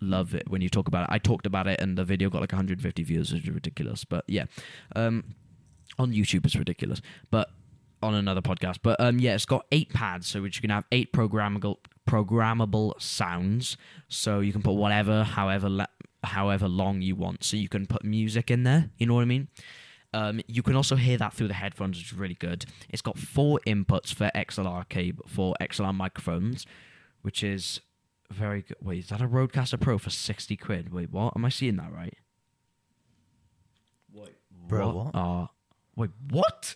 [0.00, 1.10] love it when you talk about it.
[1.12, 4.04] I talked about it, and the video got like 150 views, which is ridiculous.
[4.04, 4.46] But yeah,
[4.96, 5.22] um,
[5.98, 7.00] on YouTube it's ridiculous.
[7.30, 7.48] But
[8.02, 10.84] on another podcast, but um, yeah, it's got eight pads, so which you can have
[10.90, 11.76] eight programmable
[12.08, 13.76] programmable sounds.
[14.08, 15.86] So you can put whatever, however,
[16.24, 17.44] however long you want.
[17.44, 18.90] So you can put music in there.
[18.98, 19.48] You know what I mean?
[20.14, 22.64] Um, you can also hear that through the headphones, which is really good.
[22.88, 26.64] It's got four inputs for XLR cable for XLR microphones,
[27.22, 27.80] which is
[28.30, 28.76] very good.
[28.80, 30.92] Wait, is that a RodeCaster Pro for sixty quid?
[30.92, 31.34] Wait, what?
[31.36, 32.14] Am I seeing that right?
[34.12, 35.14] Wait, Bro, what?
[35.14, 35.46] Uh,
[35.96, 36.74] wait, what?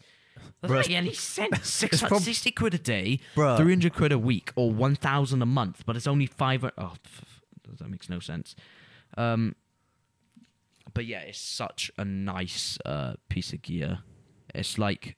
[0.63, 1.69] That doesn't make any sense.
[1.73, 3.57] Six, prob- 60 quid a day, Bruh.
[3.57, 6.65] 300 quid a week, or 1,000 a month, but it's only five.
[6.65, 7.41] Oh, f- f-
[7.79, 8.55] that makes no sense.
[9.19, 9.55] Um,
[10.95, 14.01] but yeah, it's such a nice uh, piece of gear.
[14.55, 15.17] It's like,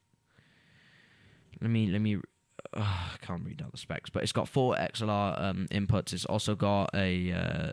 [1.61, 2.17] let me let me.
[2.75, 6.13] Uh, I can't read out the specs, but it's got four XLR um, inputs.
[6.13, 7.73] It's also got a uh,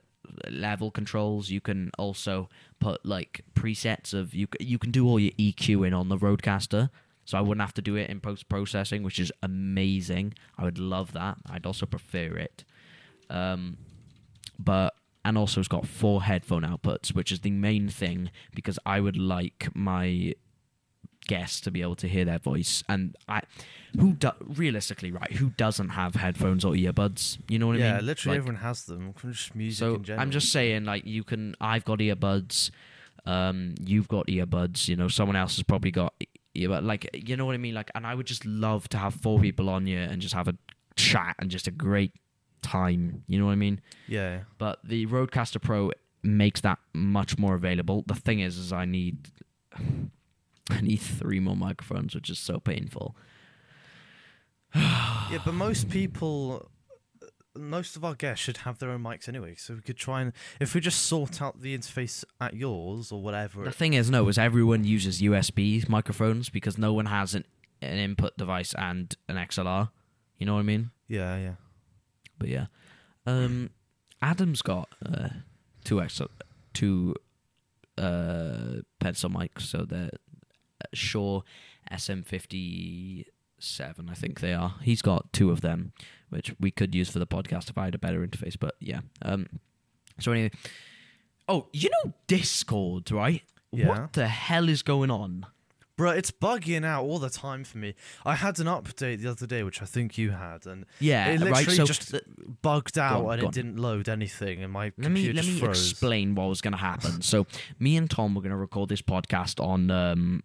[0.50, 1.50] level controls.
[1.50, 4.48] You can also put like presets of you.
[4.60, 6.90] You can do all your EQing on the RodeCaster,
[7.26, 10.34] so I wouldn't have to do it in post processing, which is amazing.
[10.58, 11.38] I would love that.
[11.50, 12.64] I'd also prefer it.
[13.30, 13.78] Um,
[14.58, 19.00] but and also it's got four headphone outputs, which is the main thing because I
[19.00, 20.34] would like my
[21.28, 22.84] guests to be able to hear their voice.
[22.90, 23.42] And I,
[23.98, 25.32] who do, realistically, right?
[25.34, 27.38] Who doesn't have headphones or earbuds?
[27.48, 27.86] You know what I mean?
[27.86, 29.14] yeah, literally Like, everyone has them.
[29.26, 30.22] Just music so in general.
[30.24, 31.56] I'm just saying, like you can.
[31.62, 32.72] I've got earbuds.
[33.26, 34.88] Um, you've got earbuds.
[34.88, 36.14] You know, someone else has probably got
[36.56, 36.84] earbud.
[36.84, 37.76] Like you know what I mean?
[37.76, 40.48] Like, and I would just love to have four people on here and just have
[40.48, 40.56] a
[40.96, 42.14] chat and just a great
[42.62, 43.24] time.
[43.28, 43.82] You know what I mean?
[44.08, 44.42] Yeah.
[44.58, 45.92] But the RodeCaster Pro
[46.24, 48.04] makes that much more available.
[48.08, 49.30] The thing is, is I need.
[50.72, 53.16] I need three more microphones, which is so painful.
[54.76, 56.70] yeah, but most people,
[57.56, 59.56] most of our guests should have their own mics anyway.
[59.58, 63.22] So we could try and, if we just sort out the interface at yours or
[63.22, 63.64] whatever.
[63.64, 67.46] The thing is, no, is everyone uses USB microphones because no one has an,
[67.82, 69.90] an input device and an XLR.
[70.38, 70.92] You know what I mean?
[71.08, 71.54] yeah, yeah.
[72.40, 72.66] But yeah,
[73.26, 73.70] um,
[74.22, 75.30] Adam's got uh,
[75.84, 76.22] two X
[76.74, 77.16] two
[77.98, 80.10] uh, pencil mics, so they're
[80.82, 81.44] uh, Shure
[81.92, 83.26] SM57,
[84.10, 84.76] I think they are.
[84.82, 85.94] He's got two of them,
[86.30, 88.56] which we could use for the podcast if I had a better interface.
[88.60, 89.48] But yeah, um,
[90.20, 90.52] so anyway,
[91.48, 93.44] oh, you know Discord, right?
[93.72, 93.88] Yeah.
[93.90, 95.46] What the hell is going on?
[96.00, 97.94] Bro, it's bugging out all the time for me.
[98.26, 101.42] I had an update the other day, which I think you had, and Yeah, it
[101.42, 101.70] literally right.
[101.72, 102.24] So just th-
[102.62, 105.52] bugged out on, and it didn't load anything, and my let me computer let me
[105.52, 105.92] just froze.
[105.92, 107.22] explain what was going to happen.
[107.22, 107.46] so
[107.80, 110.42] me and Tom were going to record this podcast on, um,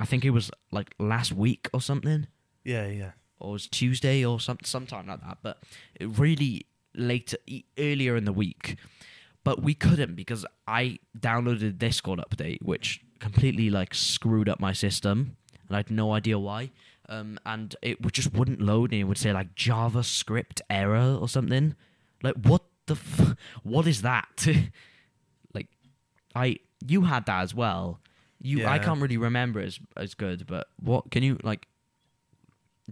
[0.00, 2.26] I think it was like last week or something.
[2.64, 3.10] Yeah, yeah.
[3.40, 5.36] or it was Tuesday or some sometime like that.
[5.42, 5.58] But
[6.00, 7.36] it really later,
[7.78, 8.76] earlier in the week.
[9.44, 15.36] But we couldn't because I downloaded Discord update, which completely like screwed up my system,
[15.66, 16.70] and I had no idea why.
[17.08, 21.28] Um, and it would just wouldn't load, and it would say like JavaScript error or
[21.28, 21.74] something.
[22.22, 24.46] Like what the f- what is that?
[25.54, 25.68] like
[26.34, 28.00] I you had that as well.
[28.40, 31.66] You I can't really remember as as good, but what can you like?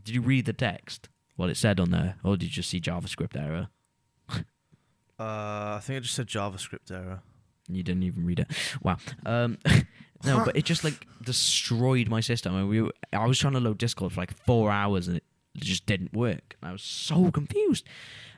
[0.03, 1.11] Did you read the text?
[1.37, 3.69] What it said on there, or did you just see JavaScript error?
[5.19, 7.23] Uh, I think it just said JavaScript error.
[7.69, 8.49] You didn't even read it.
[8.83, 8.99] Wow.
[9.25, 9.59] Um,
[10.25, 12.55] no, but it just like destroyed my system.
[12.55, 15.25] And we, were- I was trying to load Discord for like four hours, and it
[15.57, 16.57] just didn't work.
[16.61, 17.87] And I was so confused.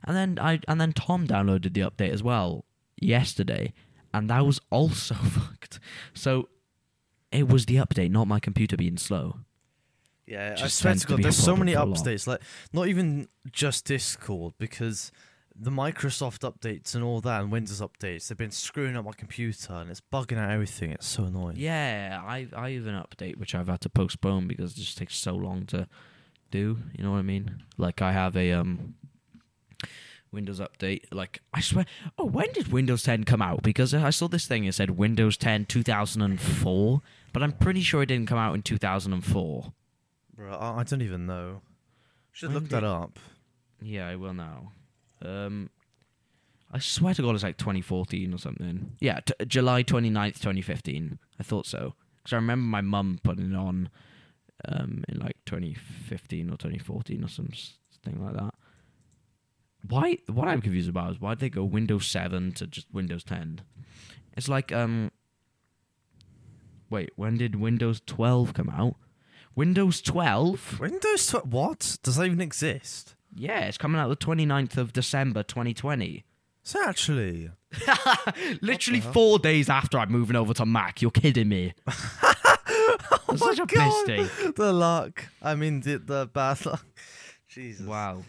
[0.04, 2.64] And then I and then Tom downloaded the update as well
[3.00, 3.72] yesterday,
[4.12, 5.80] and that was also fucked.
[6.12, 6.48] So
[7.32, 9.38] it was the update, not my computer being slow.
[10.26, 12.26] Yeah, I Just swear to God, there's so many updates.
[12.26, 12.40] Like,
[12.72, 15.12] not even just Discord, because
[15.56, 19.72] the Microsoft updates and all that, and Windows updates, they've been screwing up my computer,
[19.74, 20.90] and it's bugging out everything.
[20.90, 21.56] It's so annoying.
[21.58, 25.16] Yeah, I I have an update which I've had to postpone because it just takes
[25.16, 25.86] so long to
[26.50, 26.78] do.
[26.96, 27.62] You know what I mean?
[27.76, 28.94] Like I have a um
[30.32, 31.02] Windows update.
[31.12, 31.86] Like I swear,
[32.18, 33.62] oh, when did Windows 10 come out?
[33.62, 34.64] Because I saw this thing.
[34.64, 39.72] It said Windows 10 2004, but I'm pretty sure it didn't come out in 2004.
[40.36, 41.62] Bro, I, I don't even know.
[42.32, 43.20] Should When look that up.
[43.80, 44.72] Yeah, I will now.
[45.24, 45.70] Um,
[46.72, 48.92] I swear to God, it's like 2014 or something.
[49.00, 51.18] Yeah, t- July 29th, 2015.
[51.38, 51.94] I thought so.
[52.16, 53.90] Because I remember my mum putting it on
[54.68, 58.54] um, in like 2015 or 2014 or something like that.
[59.88, 60.18] Why?
[60.26, 63.60] What I'm confused about is why did they go Windows 7 to just Windows 10?
[64.36, 65.10] It's like, um,
[66.90, 68.96] wait, when did Windows 12 come out?
[69.54, 70.80] Windows 12?
[70.80, 71.52] Windows 12.
[71.52, 71.98] What?
[72.02, 73.14] Does that even exist?
[73.34, 76.24] Yeah, it's coming out the 29th of December 2020.
[76.62, 77.50] So actually,
[78.62, 81.02] Literally four days after I'm moving over to Mac.
[81.02, 81.74] You're kidding me.
[81.86, 84.54] oh Such a God, mistake.
[84.56, 85.26] the luck.
[85.42, 86.84] I mean, the, the bad luck.
[87.48, 87.86] Jesus.
[87.86, 88.22] Wow.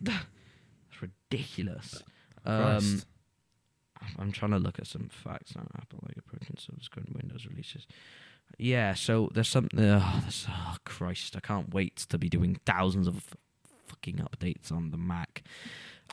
[0.00, 0.24] That's
[1.00, 2.02] ridiculous.
[2.44, 3.06] Um, Christ.
[4.18, 7.86] I'm trying to look at some facts on Apple like approaching subsequent Windows releases.
[8.58, 9.78] Yeah, so there's something.
[9.78, 11.36] Oh, there's, oh Christ!
[11.36, 13.36] I can't wait to be doing thousands of
[13.86, 15.42] fucking updates on the Mac.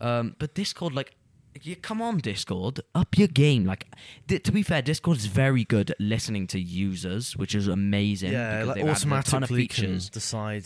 [0.01, 1.15] Um, but Discord, like,
[1.61, 3.63] you come on, Discord, up your game.
[3.63, 3.87] Like,
[4.27, 8.33] di- to be fair, Discord is very good at listening to users, which is amazing.
[8.33, 10.65] yeah, because like they've a ton of automatically can decide.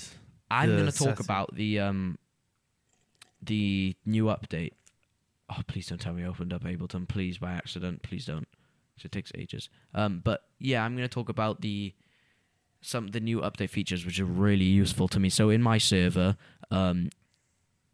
[0.50, 2.18] I'm going to talk about the um
[3.42, 4.72] the new update.
[5.50, 8.02] Oh, please don't tell me I opened up Ableton, please by accident.
[8.04, 8.48] Please don't.
[8.98, 9.70] 'Cause It takes ages.
[9.94, 11.94] Um, but yeah, I'm going to talk about the
[12.82, 15.30] some the new update features which are really useful to me.
[15.30, 16.38] So in my server,
[16.72, 17.10] um,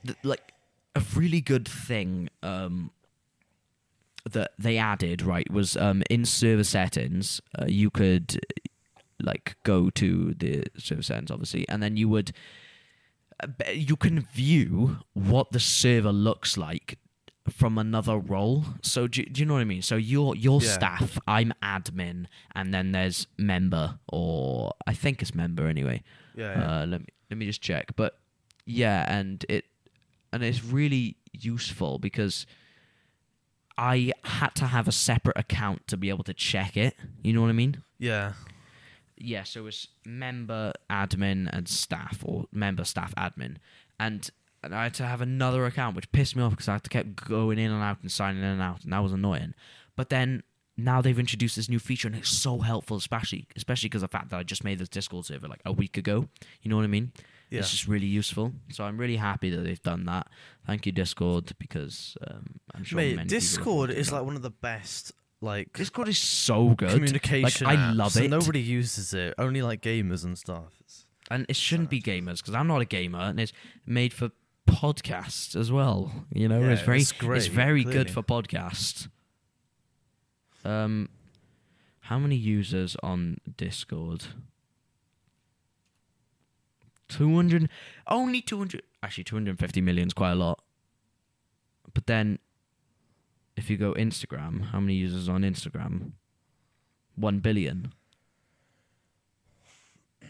[0.05, 0.51] th- like
[0.95, 2.91] a really good thing um,
[4.29, 8.39] that they added right was um, in server settings, uh, you could
[9.21, 12.31] like go to the server settings, obviously, and then you would
[13.41, 16.97] uh, you can view what the server looks like
[17.49, 18.63] from another role.
[18.81, 19.81] So do, do you know what I mean?
[19.81, 20.69] So your your Yeah.
[20.69, 26.03] staff, I'm admin, and then there's member, or I think it's member anyway.
[26.35, 26.57] Yeah.
[26.59, 26.81] yeah.
[26.81, 27.95] Uh, let me let me just check.
[27.97, 28.17] But
[28.65, 29.65] yeah, and it
[30.31, 32.45] and it's really useful because
[33.77, 36.95] I had to have a separate account to be able to check it.
[37.23, 37.83] You know what I mean?
[37.99, 38.33] yeah.
[39.15, 43.57] Yeah, so it's member, admin, and staff, or member, staff, admin,
[43.99, 44.29] and,
[44.61, 46.89] and I had to have another account, which pissed me off because I had to
[46.89, 49.53] keep going in and out and signing in and out, and that was annoying.
[49.95, 50.43] But then
[50.75, 54.17] now they've introduced this new feature, and it's so helpful, especially especially because of the
[54.17, 56.27] fact that I just made this Discord server like a week ago.
[56.61, 57.13] You know what I mean?
[57.53, 57.59] Yeah.
[57.59, 58.51] It's just really useful.
[58.71, 60.27] So I'm really happy that they've done that.
[60.65, 64.49] Thank you, Discord, because um, I'm sure Mate, many Discord is like one of the
[64.49, 66.89] best like Discord is so good.
[66.89, 67.67] communication.
[67.67, 68.29] Like, I apps, love it.
[68.29, 69.35] Nobody uses it.
[69.37, 70.73] Only like gamers and stuff.
[70.79, 73.53] It's, and it shouldn't be gamers because I'm not a gamer, and it's
[73.85, 74.31] made for
[74.67, 76.11] podcasts as well.
[76.33, 78.05] You know, Yeah, it's very it's great, it's very clearly.
[78.05, 79.09] good for podcasts.
[80.65, 81.09] Um,
[82.01, 84.25] how many users on Discord?
[87.09, 87.69] 200
[88.07, 90.61] only 200 actually 250 million is quite a lot
[91.93, 92.39] but then
[93.55, 96.11] if you go instagram how many users on instagram
[97.15, 97.93] 1 billion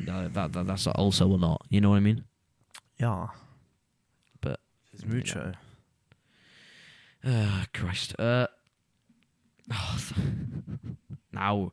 [0.02, 2.24] that, that, that- that's also a lot you know what i mean
[3.00, 3.28] Yeah.
[4.42, 4.60] But,
[4.92, 5.16] it's you know.
[5.16, 5.54] mucho.
[7.26, 8.48] uh, christ uh
[9.72, 10.00] oh,
[11.32, 11.72] now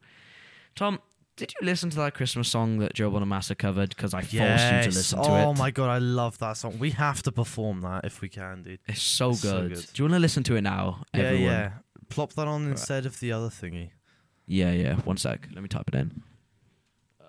[0.75, 0.99] tom
[1.40, 4.38] did you listen to that christmas song that joe bonamassa covered because i forced you
[4.83, 5.44] to listen to it.
[5.44, 6.79] oh my god, I love that song.
[6.79, 8.79] We have to perform that if we can, dude.
[8.87, 9.74] It's so So good.
[9.74, 9.87] good.
[9.92, 11.03] Do you want to listen to it now?
[11.14, 11.44] Yeah, everyone?
[11.44, 11.70] yeah.
[12.09, 13.90] Plop that on instead of the other thingy.
[14.46, 14.94] Yeah, yeah.
[15.11, 15.48] One sec.
[15.55, 16.22] Let me type it in.
[17.20, 17.26] Um,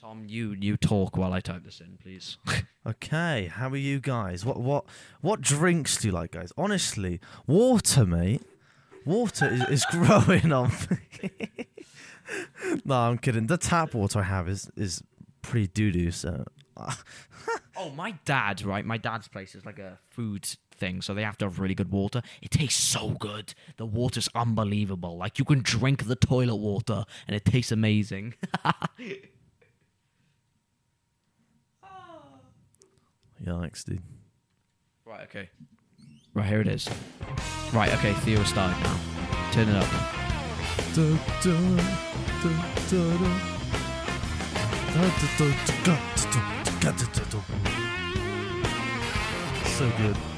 [0.00, 2.38] Tom, you you talk while I type this in, please.
[2.86, 4.46] Okay, how are you guys?
[4.46, 4.86] What what
[5.20, 6.52] what drinks do you like, guys?
[6.56, 8.40] Honestly, water, mate.
[9.08, 11.30] Water is, is growing on me.
[12.84, 13.46] no, I'm kidding.
[13.46, 15.02] The tap water I have is is
[15.40, 16.10] pretty doo doo.
[16.10, 16.44] So
[17.76, 18.84] oh, my dad, right?
[18.84, 21.90] My dad's place is like a food thing, so they have to have really good
[21.90, 22.20] water.
[22.42, 23.54] It tastes so good.
[23.78, 25.16] The water's unbelievable.
[25.16, 28.34] Like you can drink the toilet water and it tastes amazing.
[33.42, 34.02] yikes, dude.
[35.04, 35.48] Right, okay.
[36.38, 36.88] Right, here it is.
[37.72, 38.96] Right, okay, Theo started now.
[39.50, 39.88] Turn it up.
[40.92, 41.18] So
[49.98, 50.37] du-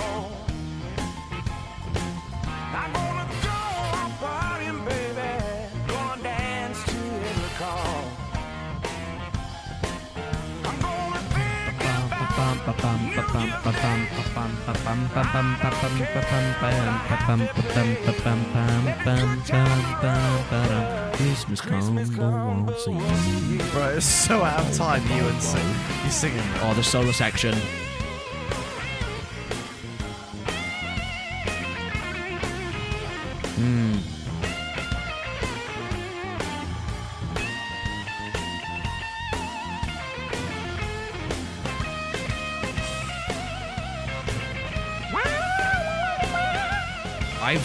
[21.61, 23.71] Christmas once a year.
[23.71, 25.03] Bro, it's so out of time.
[25.07, 25.67] You and sing.
[26.03, 26.43] You singing.
[26.61, 27.55] Oh, the solo section.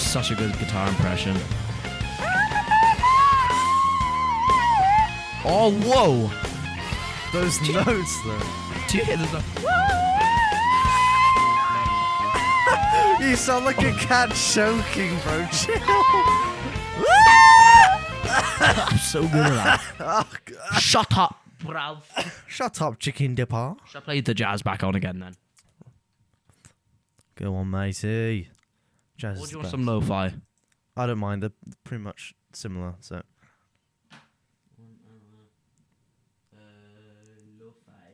[0.07, 1.37] Such a good guitar impression.
[5.49, 6.31] Oh, whoa!
[7.33, 8.41] Those notes though.
[8.89, 9.45] Do you hear this?
[13.21, 15.47] You sound like a cat choking, bro.
[15.53, 15.77] Chill.
[18.61, 19.81] I'm so good at that.
[20.01, 22.03] Oh, Shut up, bruv.
[22.47, 23.75] Shut up, chicken dipper.
[23.89, 25.35] Should I play the jazz back on again then?
[27.37, 28.49] Go on, matey.
[29.17, 30.35] Jazz Or is do you the want some lo-fi?
[30.97, 31.43] I don't mind.
[31.43, 31.51] They're
[31.85, 32.95] pretty much similar.
[33.01, 33.23] So
[36.55, 36.59] Uh,
[37.59, 38.13] lo-fi.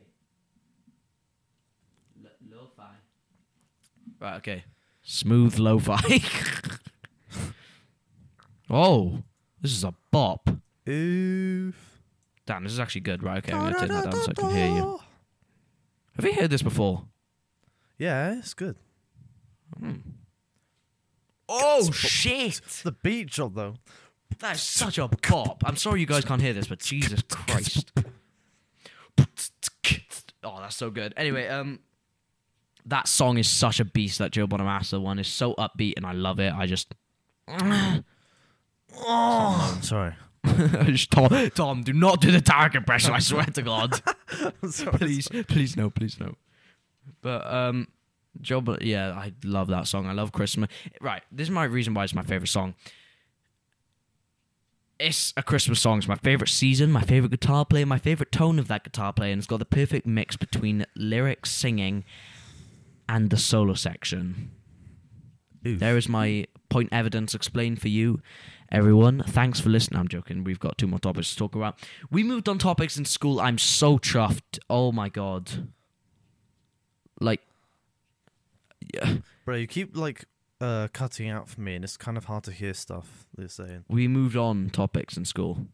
[2.50, 2.94] Lo-fi.
[4.20, 4.64] Right, okay.
[5.02, 6.22] Smooth lo-fi.
[8.70, 9.18] oh,
[9.60, 10.48] this is a bop.
[10.88, 11.88] oof.
[12.46, 13.22] Damn, this is actually good.
[13.22, 14.98] Right, okay, I'm gonna turn that down so I can hear you.
[16.16, 17.04] Have you heard this before?
[17.98, 18.76] Yeah, it's good.
[21.54, 22.60] Oh shit!
[22.82, 23.74] The beat job though.
[24.38, 25.62] That is such a bop.
[25.66, 27.92] I'm sorry you guys can't hear this, but Jesus Christ.
[30.44, 31.12] Oh, that's so good.
[31.16, 31.80] Anyway, um,
[32.86, 34.18] that song is such a beast.
[34.18, 36.53] That Joe Bonamassa one is so upbeat, and I love it.
[36.53, 36.94] I just,
[38.96, 40.14] Oh, sorry.
[40.86, 43.12] Just, Tom, Tom, do not do the Tarek impression.
[43.12, 44.03] I swear to God.
[44.68, 44.98] sorry.
[44.98, 46.34] please, please no, please no.
[47.20, 47.86] But um,
[48.41, 50.07] Joe, Bon- yeah, I love that song.
[50.07, 50.70] I love Christmas.
[51.01, 52.74] Right, this is my reason why it's my favorite song.
[54.99, 55.99] It's a Christmas song.
[55.99, 59.33] It's my favorite season, my favorite guitar player, my favorite tone of that guitar player,
[59.33, 62.05] and it's got the perfect mix between lyrics, singing,
[63.09, 64.53] and the solo section.
[65.66, 65.80] Oof.
[65.80, 68.20] There is my point evidence explained for you,
[68.70, 69.22] everyone.
[69.26, 69.99] Thanks for listening.
[70.01, 70.45] I'm joking.
[70.45, 71.78] We've got two more topics to talk about.
[72.11, 73.41] We moved on topics in school.
[73.41, 74.59] I'm so chuffed.
[74.70, 75.68] Oh my god.
[77.20, 77.41] Like,
[78.93, 80.24] yeah, Bro, you keep like
[80.61, 83.84] uh, cutting out for me, and it's kind of hard to hear stuff they're saying.
[83.88, 85.66] we moved on topics in school.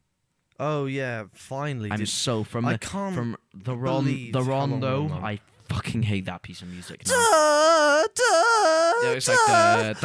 [0.61, 1.91] Oh yeah, finally.
[1.93, 5.09] I'm did- so from I the can't from the ron the rondo.
[5.23, 7.07] I fucking hate that piece of music.
[7.07, 7.15] Now.
[7.15, 9.97] Da, da, Yeah, it's like the.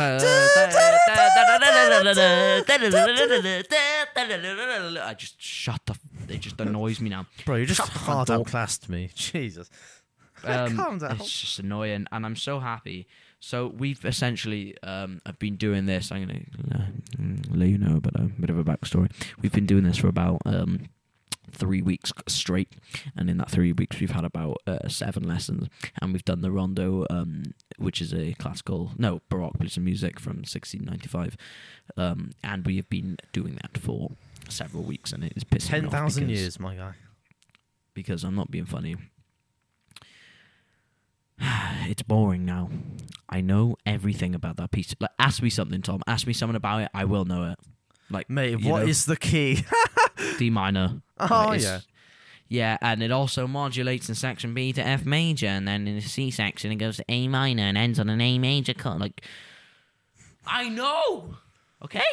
[5.03, 5.95] I just shut the.
[6.29, 7.25] It just annoys me now.
[7.45, 8.37] Bro, you just hard door.
[8.39, 9.09] outclassed me.
[9.15, 9.69] Jesus.
[10.47, 11.11] Um, Calm down.
[11.17, 13.07] It's just annoying, and I'm so happy.
[13.39, 16.11] So we've essentially um, have been doing this.
[16.11, 16.41] I'm gonna
[16.73, 16.85] uh,
[17.51, 19.09] let you know about a bit of a backstory.
[19.41, 20.89] We've been doing this for about um,
[21.51, 22.73] three weeks straight,
[23.17, 25.67] and in that three weeks we've had about uh, seven lessons,
[26.01, 27.43] and we've done the rondo, um,
[27.77, 31.35] which is a classical, no baroque piece of music from 1695,
[31.97, 34.11] um, and we have been doing that for
[34.49, 36.93] several weeks, and it is pissing me off thousand because- years, my guy.
[37.93, 38.95] because I'm not being funny.
[41.87, 42.69] it's boring now.
[43.29, 44.93] I know everything about that piece.
[44.99, 46.01] Like, ask me something, Tom.
[46.07, 46.89] Ask me something about it.
[46.93, 47.59] I will know it.
[48.09, 49.65] Like, Mate, what know, is the key?
[50.37, 51.01] D minor?
[51.19, 51.79] oh Like, yeah.
[52.49, 56.01] Yeah, and it also modulates in section B to F major, and then in the
[56.01, 58.99] C section it goes to A minor and ends on an A major chord.
[58.99, 59.25] Like,
[60.45, 61.37] I know.
[61.83, 62.03] Okay,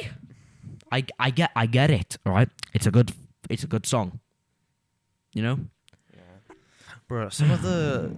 [0.90, 2.16] I I get I get it.
[2.24, 3.12] All right, it's a good
[3.50, 4.20] it's a good song.
[5.34, 5.58] You know.
[7.10, 8.08] Bro, some of the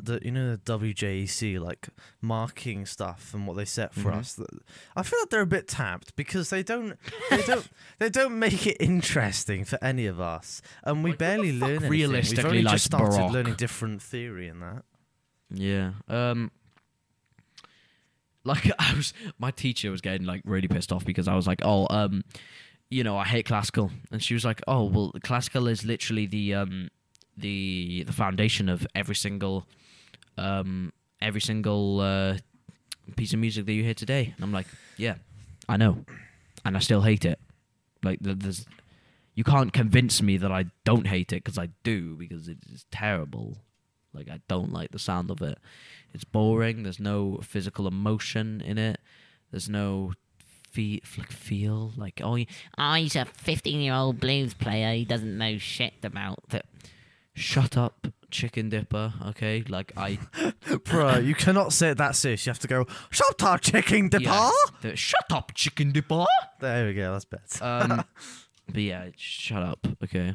[0.00, 1.88] the you know the WJEC like
[2.22, 4.16] marking stuff and what they set for Mhm.
[4.16, 4.36] us.
[4.36, 4.48] th-
[4.96, 6.96] I feel like they're a bit tapped because they don't
[7.28, 7.68] they don't
[7.98, 11.90] they don't make it interesting for any of us, and we Like, barely learn anything.
[11.90, 13.32] realistically We've only likes just started Baroque?
[13.32, 14.82] learning different theory and that.
[15.50, 15.92] Yeah.
[16.08, 16.50] Um
[18.44, 21.60] like I was my teacher was getting like really pissed off because I was like,
[21.62, 22.24] "Oh, um
[22.90, 26.54] you know, I hate classical." And she was like, "Oh, well, classical is literally the
[26.54, 26.88] um
[27.40, 29.66] the the foundation of every single
[30.36, 32.36] um every single uh
[33.16, 34.66] piece of music that you hear today." And I'm like,
[34.96, 35.14] "Yeah,
[35.68, 36.04] I know."
[36.64, 37.38] And I still hate it.
[38.02, 38.66] Like there's
[39.34, 42.84] you can't convince me that I don't hate it because I do because it is
[42.90, 43.58] terrible.
[44.12, 45.58] Like I don't like the sound of it.
[46.12, 46.82] It's boring.
[46.82, 48.98] There's no physical emotion in it.
[49.50, 50.12] There's no
[50.72, 54.92] fe- like feel like oh, he- oh he's a 15 year old blues player.
[54.94, 56.66] He doesn't know shit about that.
[57.38, 59.12] Shut up, chicken dipper.
[59.28, 60.18] Okay, like I
[60.84, 62.44] Bro, you cannot say it that serious.
[62.44, 64.24] You have to go, shut up, chicken dipper.
[64.24, 64.50] yeah,
[64.82, 66.24] the- shut up, chicken dipper.
[66.60, 67.64] There we go, that's better.
[67.64, 68.04] Um,
[68.66, 69.86] but yeah, shut up.
[70.02, 70.34] Okay,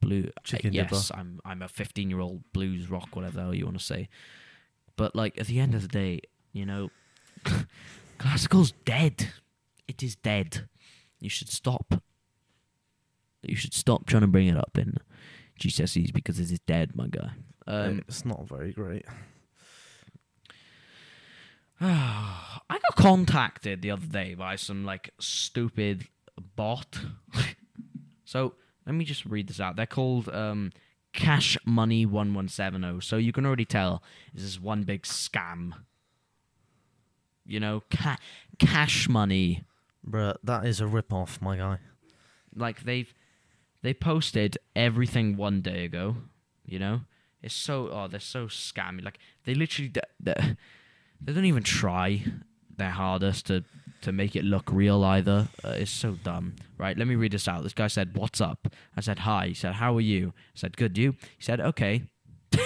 [0.00, 0.30] blue.
[0.42, 1.20] Chicken yes, dipper.
[1.20, 4.08] I'm I'm a 15 year old blues rock, whatever you want to say.
[4.96, 6.20] But like at the end of the day,
[6.52, 6.88] you know,
[8.18, 9.28] classical's dead.
[9.86, 10.68] It is dead.
[11.20, 12.02] You should stop.
[13.42, 14.96] You should stop trying to bring it up in
[15.58, 17.30] GCSEs because it is dead, my guy.
[17.66, 19.04] Um, it's not very great.
[21.80, 26.08] I got contacted the other day by some like stupid
[26.56, 26.98] bot.
[28.24, 28.54] so
[28.86, 29.76] let me just read this out.
[29.76, 30.72] They're called um,
[31.12, 33.00] Cash Money One One Seven Zero.
[33.00, 34.02] So you can already tell
[34.34, 35.72] this is one big scam.
[37.46, 38.18] You know, ca-
[38.58, 39.64] Cash Money.
[40.02, 41.78] Bro, that is a rip off, my guy.
[42.54, 43.12] Like they've
[43.82, 46.16] they posted everything one day ago.
[46.64, 47.00] You know,
[47.42, 49.04] it's so oh they're so scammy.
[49.04, 52.24] Like they literally d- they don't even try
[52.76, 53.64] their hardest to
[54.02, 55.48] to make it look real either.
[55.64, 56.54] Uh, it's so dumb.
[56.76, 57.62] Right, let me read this out.
[57.62, 60.76] This guy said, "What's up?" I said, "Hi." He said, "How are you?" I said,
[60.76, 61.12] "Good." You?
[61.36, 62.02] He said, "Okay."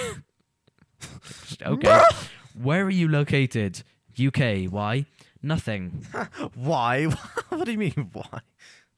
[1.61, 2.01] okay.
[2.61, 3.83] Where are you located?
[4.19, 4.65] UK.
[4.69, 5.05] Why?
[5.41, 6.05] Nothing.
[6.55, 7.05] Why?
[7.49, 8.39] what do you mean, why?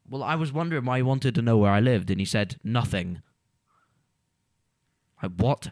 [0.09, 2.57] Well, I was wondering why he wanted to know where I lived, and he said
[2.63, 3.21] nothing.
[5.21, 5.69] I what?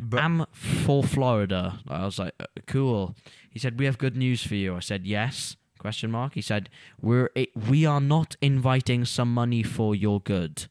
[0.00, 1.80] But- I'm for Florida.
[1.86, 3.14] I was like, uh, cool.
[3.50, 4.76] He said we have good news for you.
[4.76, 5.56] I said yes.
[5.78, 6.34] Question mark.
[6.34, 6.70] He said
[7.00, 10.66] we're i we are not inviting some money for your good.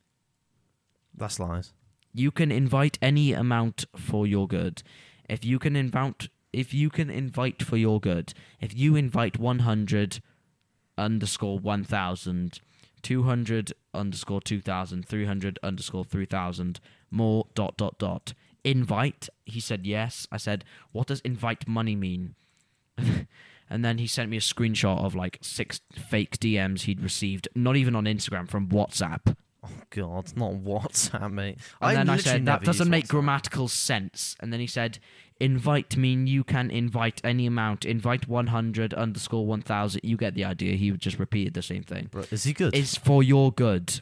[1.16, 1.72] That's lies.
[2.14, 4.82] You can invite any amount for your good.
[5.30, 8.34] If you can invite, if you can invite for your good.
[8.60, 10.20] If you invite one hundred
[10.98, 12.60] underscore one thousand,
[13.04, 16.80] two hundred underscore two thousand, three hundred underscore three thousand,
[17.12, 18.34] more dot dot dot.
[18.64, 19.30] Invite.
[19.46, 20.26] He said yes.
[20.32, 22.36] I said, what does invite money mean?
[23.70, 27.76] and then he sent me a screenshot of like six fake DMs he'd received, not
[27.76, 29.36] even on Instagram, from WhatsApp.
[29.64, 31.58] Oh God, not WhatsApp, mate.
[31.82, 33.10] And then I said, that doesn't make WhatsApp.
[33.10, 34.36] grammatical sense.
[34.40, 35.00] And then he said,
[35.40, 37.86] invite mean you can invite any amount.
[37.86, 40.02] Invite 100 underscore 1000.
[40.04, 40.76] You get the idea.
[40.76, 42.08] He just repeated the same thing.
[42.12, 42.76] Bro, is he good?
[42.76, 44.02] It's for your good.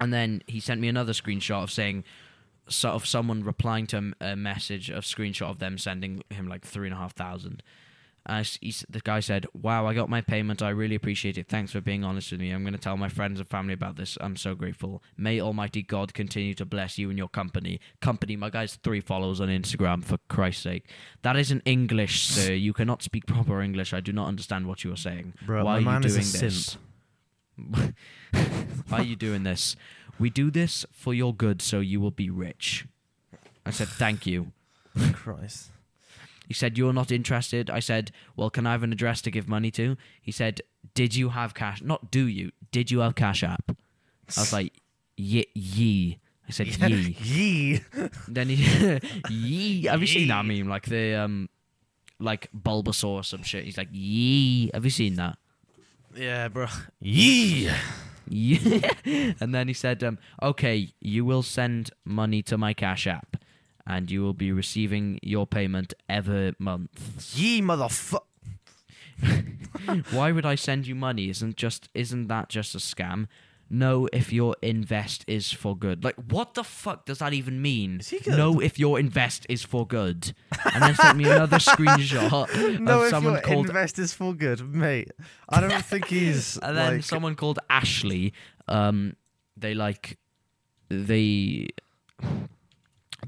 [0.00, 2.04] And then he sent me another screenshot of saying,
[2.68, 6.64] sort of someone replying to a- a message, a screenshot of them sending him like
[6.66, 7.62] three and a half thousand.
[8.26, 10.60] Uh, he, the guy said, "Wow, I got my payment.
[10.60, 11.48] I really appreciate it.
[11.48, 12.50] Thanks for being honest with me.
[12.50, 14.18] I'm going to tell my friends and family about this.
[14.20, 15.02] I'm so grateful.
[15.16, 17.80] May Almighty God continue to bless you and your company.
[18.00, 20.04] Company, my guy's three followers on Instagram.
[20.04, 20.90] For Christ's sake,
[21.22, 22.52] that isn't English, sir.
[22.52, 23.94] You cannot speak proper English.
[23.94, 25.34] I do not understand what you are saying.
[25.46, 26.76] Bro, Why are you doing this?
[28.88, 29.76] Why are you doing this?
[30.18, 32.86] We do this for your good, so you will be rich.
[33.64, 34.52] I said, thank you.
[35.12, 35.70] Christ.
[36.46, 37.70] He said, You're not interested.
[37.70, 39.96] I said, Well, can I have an address to give money to?
[40.20, 40.60] He said,
[40.94, 41.82] Did you have cash?
[41.82, 42.52] Not do you.
[42.70, 43.70] Did you have Cash App?
[44.36, 44.72] I was like,
[45.16, 45.46] Ye.
[45.54, 46.18] ye.
[46.48, 47.16] I said, Ye.
[47.22, 47.80] Yee.
[48.28, 49.84] then he, Ye.
[49.86, 50.68] Have you seen that meme?
[50.68, 51.48] Like the, um,
[52.20, 53.64] like Bulbasaur or some shit.
[53.64, 54.70] He's like, Ye.
[54.72, 55.38] Have you seen that?
[56.14, 56.66] Yeah, bro.
[57.00, 57.70] Yee.
[58.28, 58.90] Yeah.
[59.38, 63.36] and then he said, um, okay, you will send money to my Cash App
[63.86, 67.32] and you will be receiving your payment every month.
[67.34, 68.20] Yee, motherfucker.
[70.10, 71.30] Why would I send you money?
[71.30, 73.28] Isn't just isn't that just a scam?
[73.68, 76.04] No, if your invest is for good.
[76.04, 77.98] Like, what the fuck does that even mean?
[77.98, 78.36] Is he good?
[78.36, 80.32] No, if your invest is for good.
[80.72, 84.34] And then sent me another screenshot No, of if someone your called invest is for
[84.34, 85.10] good, mate.
[85.48, 87.04] I don't think he's and then like.
[87.04, 88.32] someone called Ashley.
[88.68, 89.16] Um,
[89.56, 90.16] they like
[90.88, 91.68] they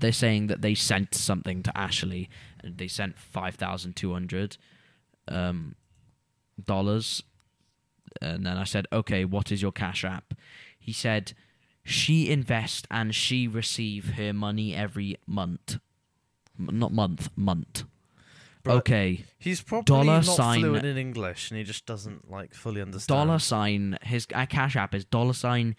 [0.01, 2.29] they're saying that they sent something to Ashley,
[2.63, 4.57] and they sent five thousand two hundred
[5.27, 5.75] um,
[6.63, 7.23] dollars.
[8.21, 10.35] And then I said, "Okay, what is your cash app?"
[10.79, 11.33] He said,
[11.85, 15.79] "She invest and she receive her money every month,
[16.59, 17.85] M- not month, month."
[18.65, 22.55] Bro, okay, He's probably dollar not sign- fluent in English, and he just doesn't like
[22.55, 23.07] fully understand.
[23.27, 25.77] dollar sign his uh, cash app is dollar sign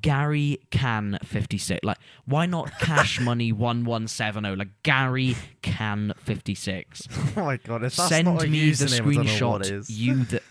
[0.00, 1.80] Gary Can fifty six.
[1.84, 4.56] Like, why not Cash Money one one seven zero?
[4.56, 7.06] Like Gary Can fifty six.
[7.36, 7.84] Oh my god!
[7.84, 9.78] If Send me the username, I don't know what it screenshot.
[9.78, 9.90] is.
[9.90, 10.42] You the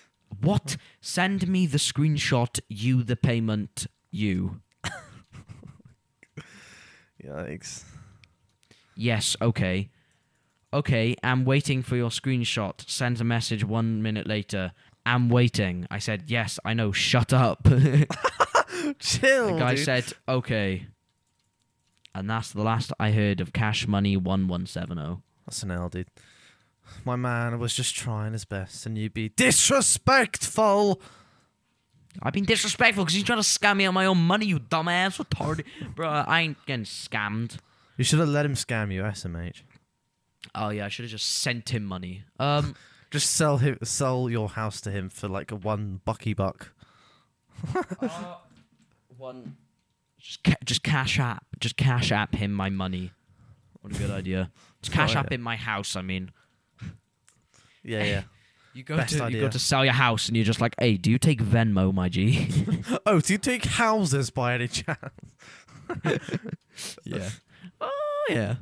[0.42, 0.78] what?
[1.02, 2.60] Send me the screenshot.
[2.70, 3.88] You the payment.
[4.12, 4.62] You.
[7.24, 7.84] Yikes!
[8.96, 9.36] Yes.
[9.42, 9.90] Okay.
[10.74, 11.16] Okay.
[11.24, 12.88] I'm waiting for your screenshot.
[12.90, 14.72] Sends a message one minute later.
[15.06, 15.86] I'm waiting.
[15.92, 16.60] I said yes.
[16.64, 16.92] I know.
[16.92, 17.68] Shut up.
[19.00, 19.86] Chill, The guy dude.
[19.86, 20.88] said, "Okay,"
[22.14, 25.22] and that's the last I heard of Cash Money one one seven oh.
[25.46, 26.08] That's an L, dude.
[27.06, 31.02] My man was just trying his best, and you'd be disrespectful.
[32.22, 35.24] I've been disrespectful because he's trying to scam me on my own money, you dumbass
[35.24, 35.64] retarded,
[35.96, 36.10] bro.
[36.10, 37.58] I ain't getting scammed.
[37.98, 39.62] You should have let him scam you, SMH.
[40.56, 42.24] Oh yeah, I should have just sent him money.
[42.40, 42.76] Um,
[43.12, 46.74] Just sell him, sell your house to him for like a one bucky buck.
[49.20, 49.58] one,
[50.18, 53.12] just ca- just cash app, just cash app him my money.
[53.82, 54.52] What a good idea.
[54.82, 55.96] Just cash Oh, app him my house.
[55.96, 56.32] I mean,
[57.84, 58.22] Yeah, yeah.
[58.74, 59.42] you go Best to you idea.
[59.42, 62.10] go to sell your house and you're just like, hey, do you take Venmo, my
[62.10, 62.48] G?
[63.06, 64.98] oh, do you take houses by any chance?
[66.02, 66.16] Oh,
[67.04, 67.30] yeah.
[67.82, 68.56] Oh yeah.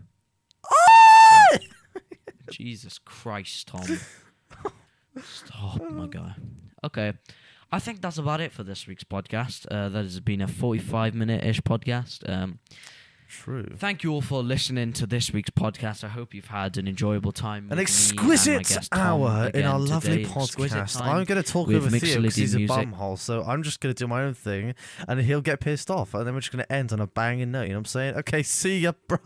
[2.49, 3.85] Jesus Christ, Tom.
[5.21, 6.35] Stop, my um, guy.
[6.83, 7.13] Okay.
[7.71, 9.65] I think that's about it for this week's podcast.
[9.69, 12.27] Uh, that has been a 45 minute ish podcast.
[12.29, 12.59] Um,
[13.27, 13.65] True.
[13.75, 16.05] thank you all for listening to this week's podcast.
[16.05, 17.67] I hope you've had an enjoyable time.
[17.69, 20.29] An exquisite guest, hour in our lovely today.
[20.29, 21.01] Podcast.
[21.01, 24.01] I'm going to talk over Theo because he's a bumhole, so I'm just going to
[24.01, 24.75] do my own thing,
[25.09, 27.51] and he'll get pissed off, and then we're just going to end on a banging
[27.51, 27.63] note.
[27.63, 28.15] You know what I'm saying?
[28.15, 29.17] Okay, see ya, bro.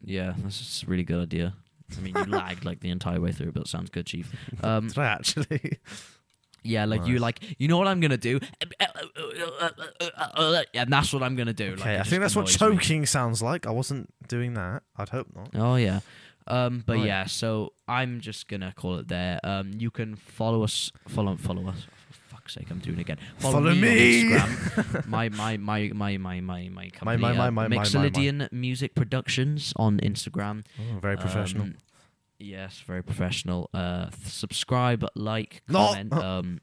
[0.00, 1.54] Yeah, that's just a really good idea.
[1.96, 4.34] I mean, you lagged like the entire way through, but it sounds good, Chief.
[4.62, 5.78] Um, Did I actually?
[6.66, 8.40] Yeah, like you like you know what I'm gonna do,
[10.74, 11.70] and that's what I'm gonna do.
[11.76, 12.76] like, Okay, it I just think that's what annoys me.
[12.78, 13.66] choking sounds like.
[13.66, 14.82] I wasn't doing that.
[14.96, 15.50] I'd hope not.
[15.54, 16.00] Oh yeah,
[16.46, 17.06] um, but Right.
[17.06, 19.40] yeah, so I'm just gonna call it there.
[19.44, 21.86] Um, you can follow us, follow follow us.
[22.10, 23.18] For fuck's sake, I'm doing it again.
[23.38, 23.66] Follow, me.
[23.68, 24.34] Follow me, me.
[24.34, 25.06] on Instagram.
[25.16, 27.16] my my my my my my my company.
[27.20, 27.82] my, my, uh, my, my, my, my.
[27.84, 30.64] Mixolydian Music Productions on Instagram.
[30.78, 31.64] Oh, very professional.
[31.64, 31.76] Um,
[32.38, 33.70] yes, very professional.
[33.74, 35.88] Uh, subscribe, like, No.
[35.88, 36.12] comment.
[36.26, 36.60] Um,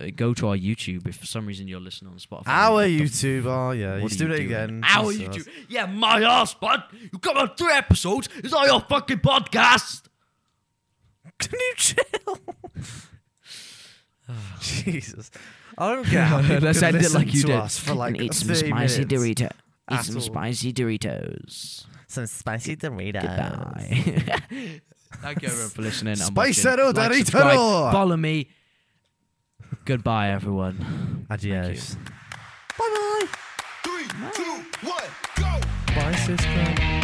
[0.00, 2.44] uh, go to our YouTube if for some reason you're listening on Spotify.
[2.46, 3.46] Our YouTube.
[3.46, 4.82] Oh yeah, he's are doing it again.
[4.86, 5.28] Our Jesus.
[5.28, 5.48] YouTube.
[5.68, 6.84] Yeah, my ass, bud.
[7.12, 8.28] You come on three episodes.
[8.36, 10.02] It's not your fucking podcast.
[11.40, 12.38] Can you chill?
[14.60, 15.30] Jesus.
[15.76, 17.70] I don't get how people Let's end it like you did.
[17.70, 19.12] for like and eat some spicy minutes.
[19.42, 19.50] Dorito.
[19.92, 20.20] Eat some all.
[20.20, 21.86] spicy Doritos.
[22.08, 23.22] Some spicy Doritos.
[23.22, 24.80] Goodbye.
[25.16, 26.12] Thank you everyone for listening.
[26.12, 26.94] and Spicero watching.
[27.02, 27.16] Like, Dorito.
[27.26, 28.48] subscribe, Follow me.
[29.84, 31.26] Goodbye, everyone.
[31.30, 31.96] Adios.
[32.78, 33.26] Bye.
[33.84, 35.02] Three, two, one,
[35.36, 35.60] go!
[35.94, 36.97] Bye, Cisco.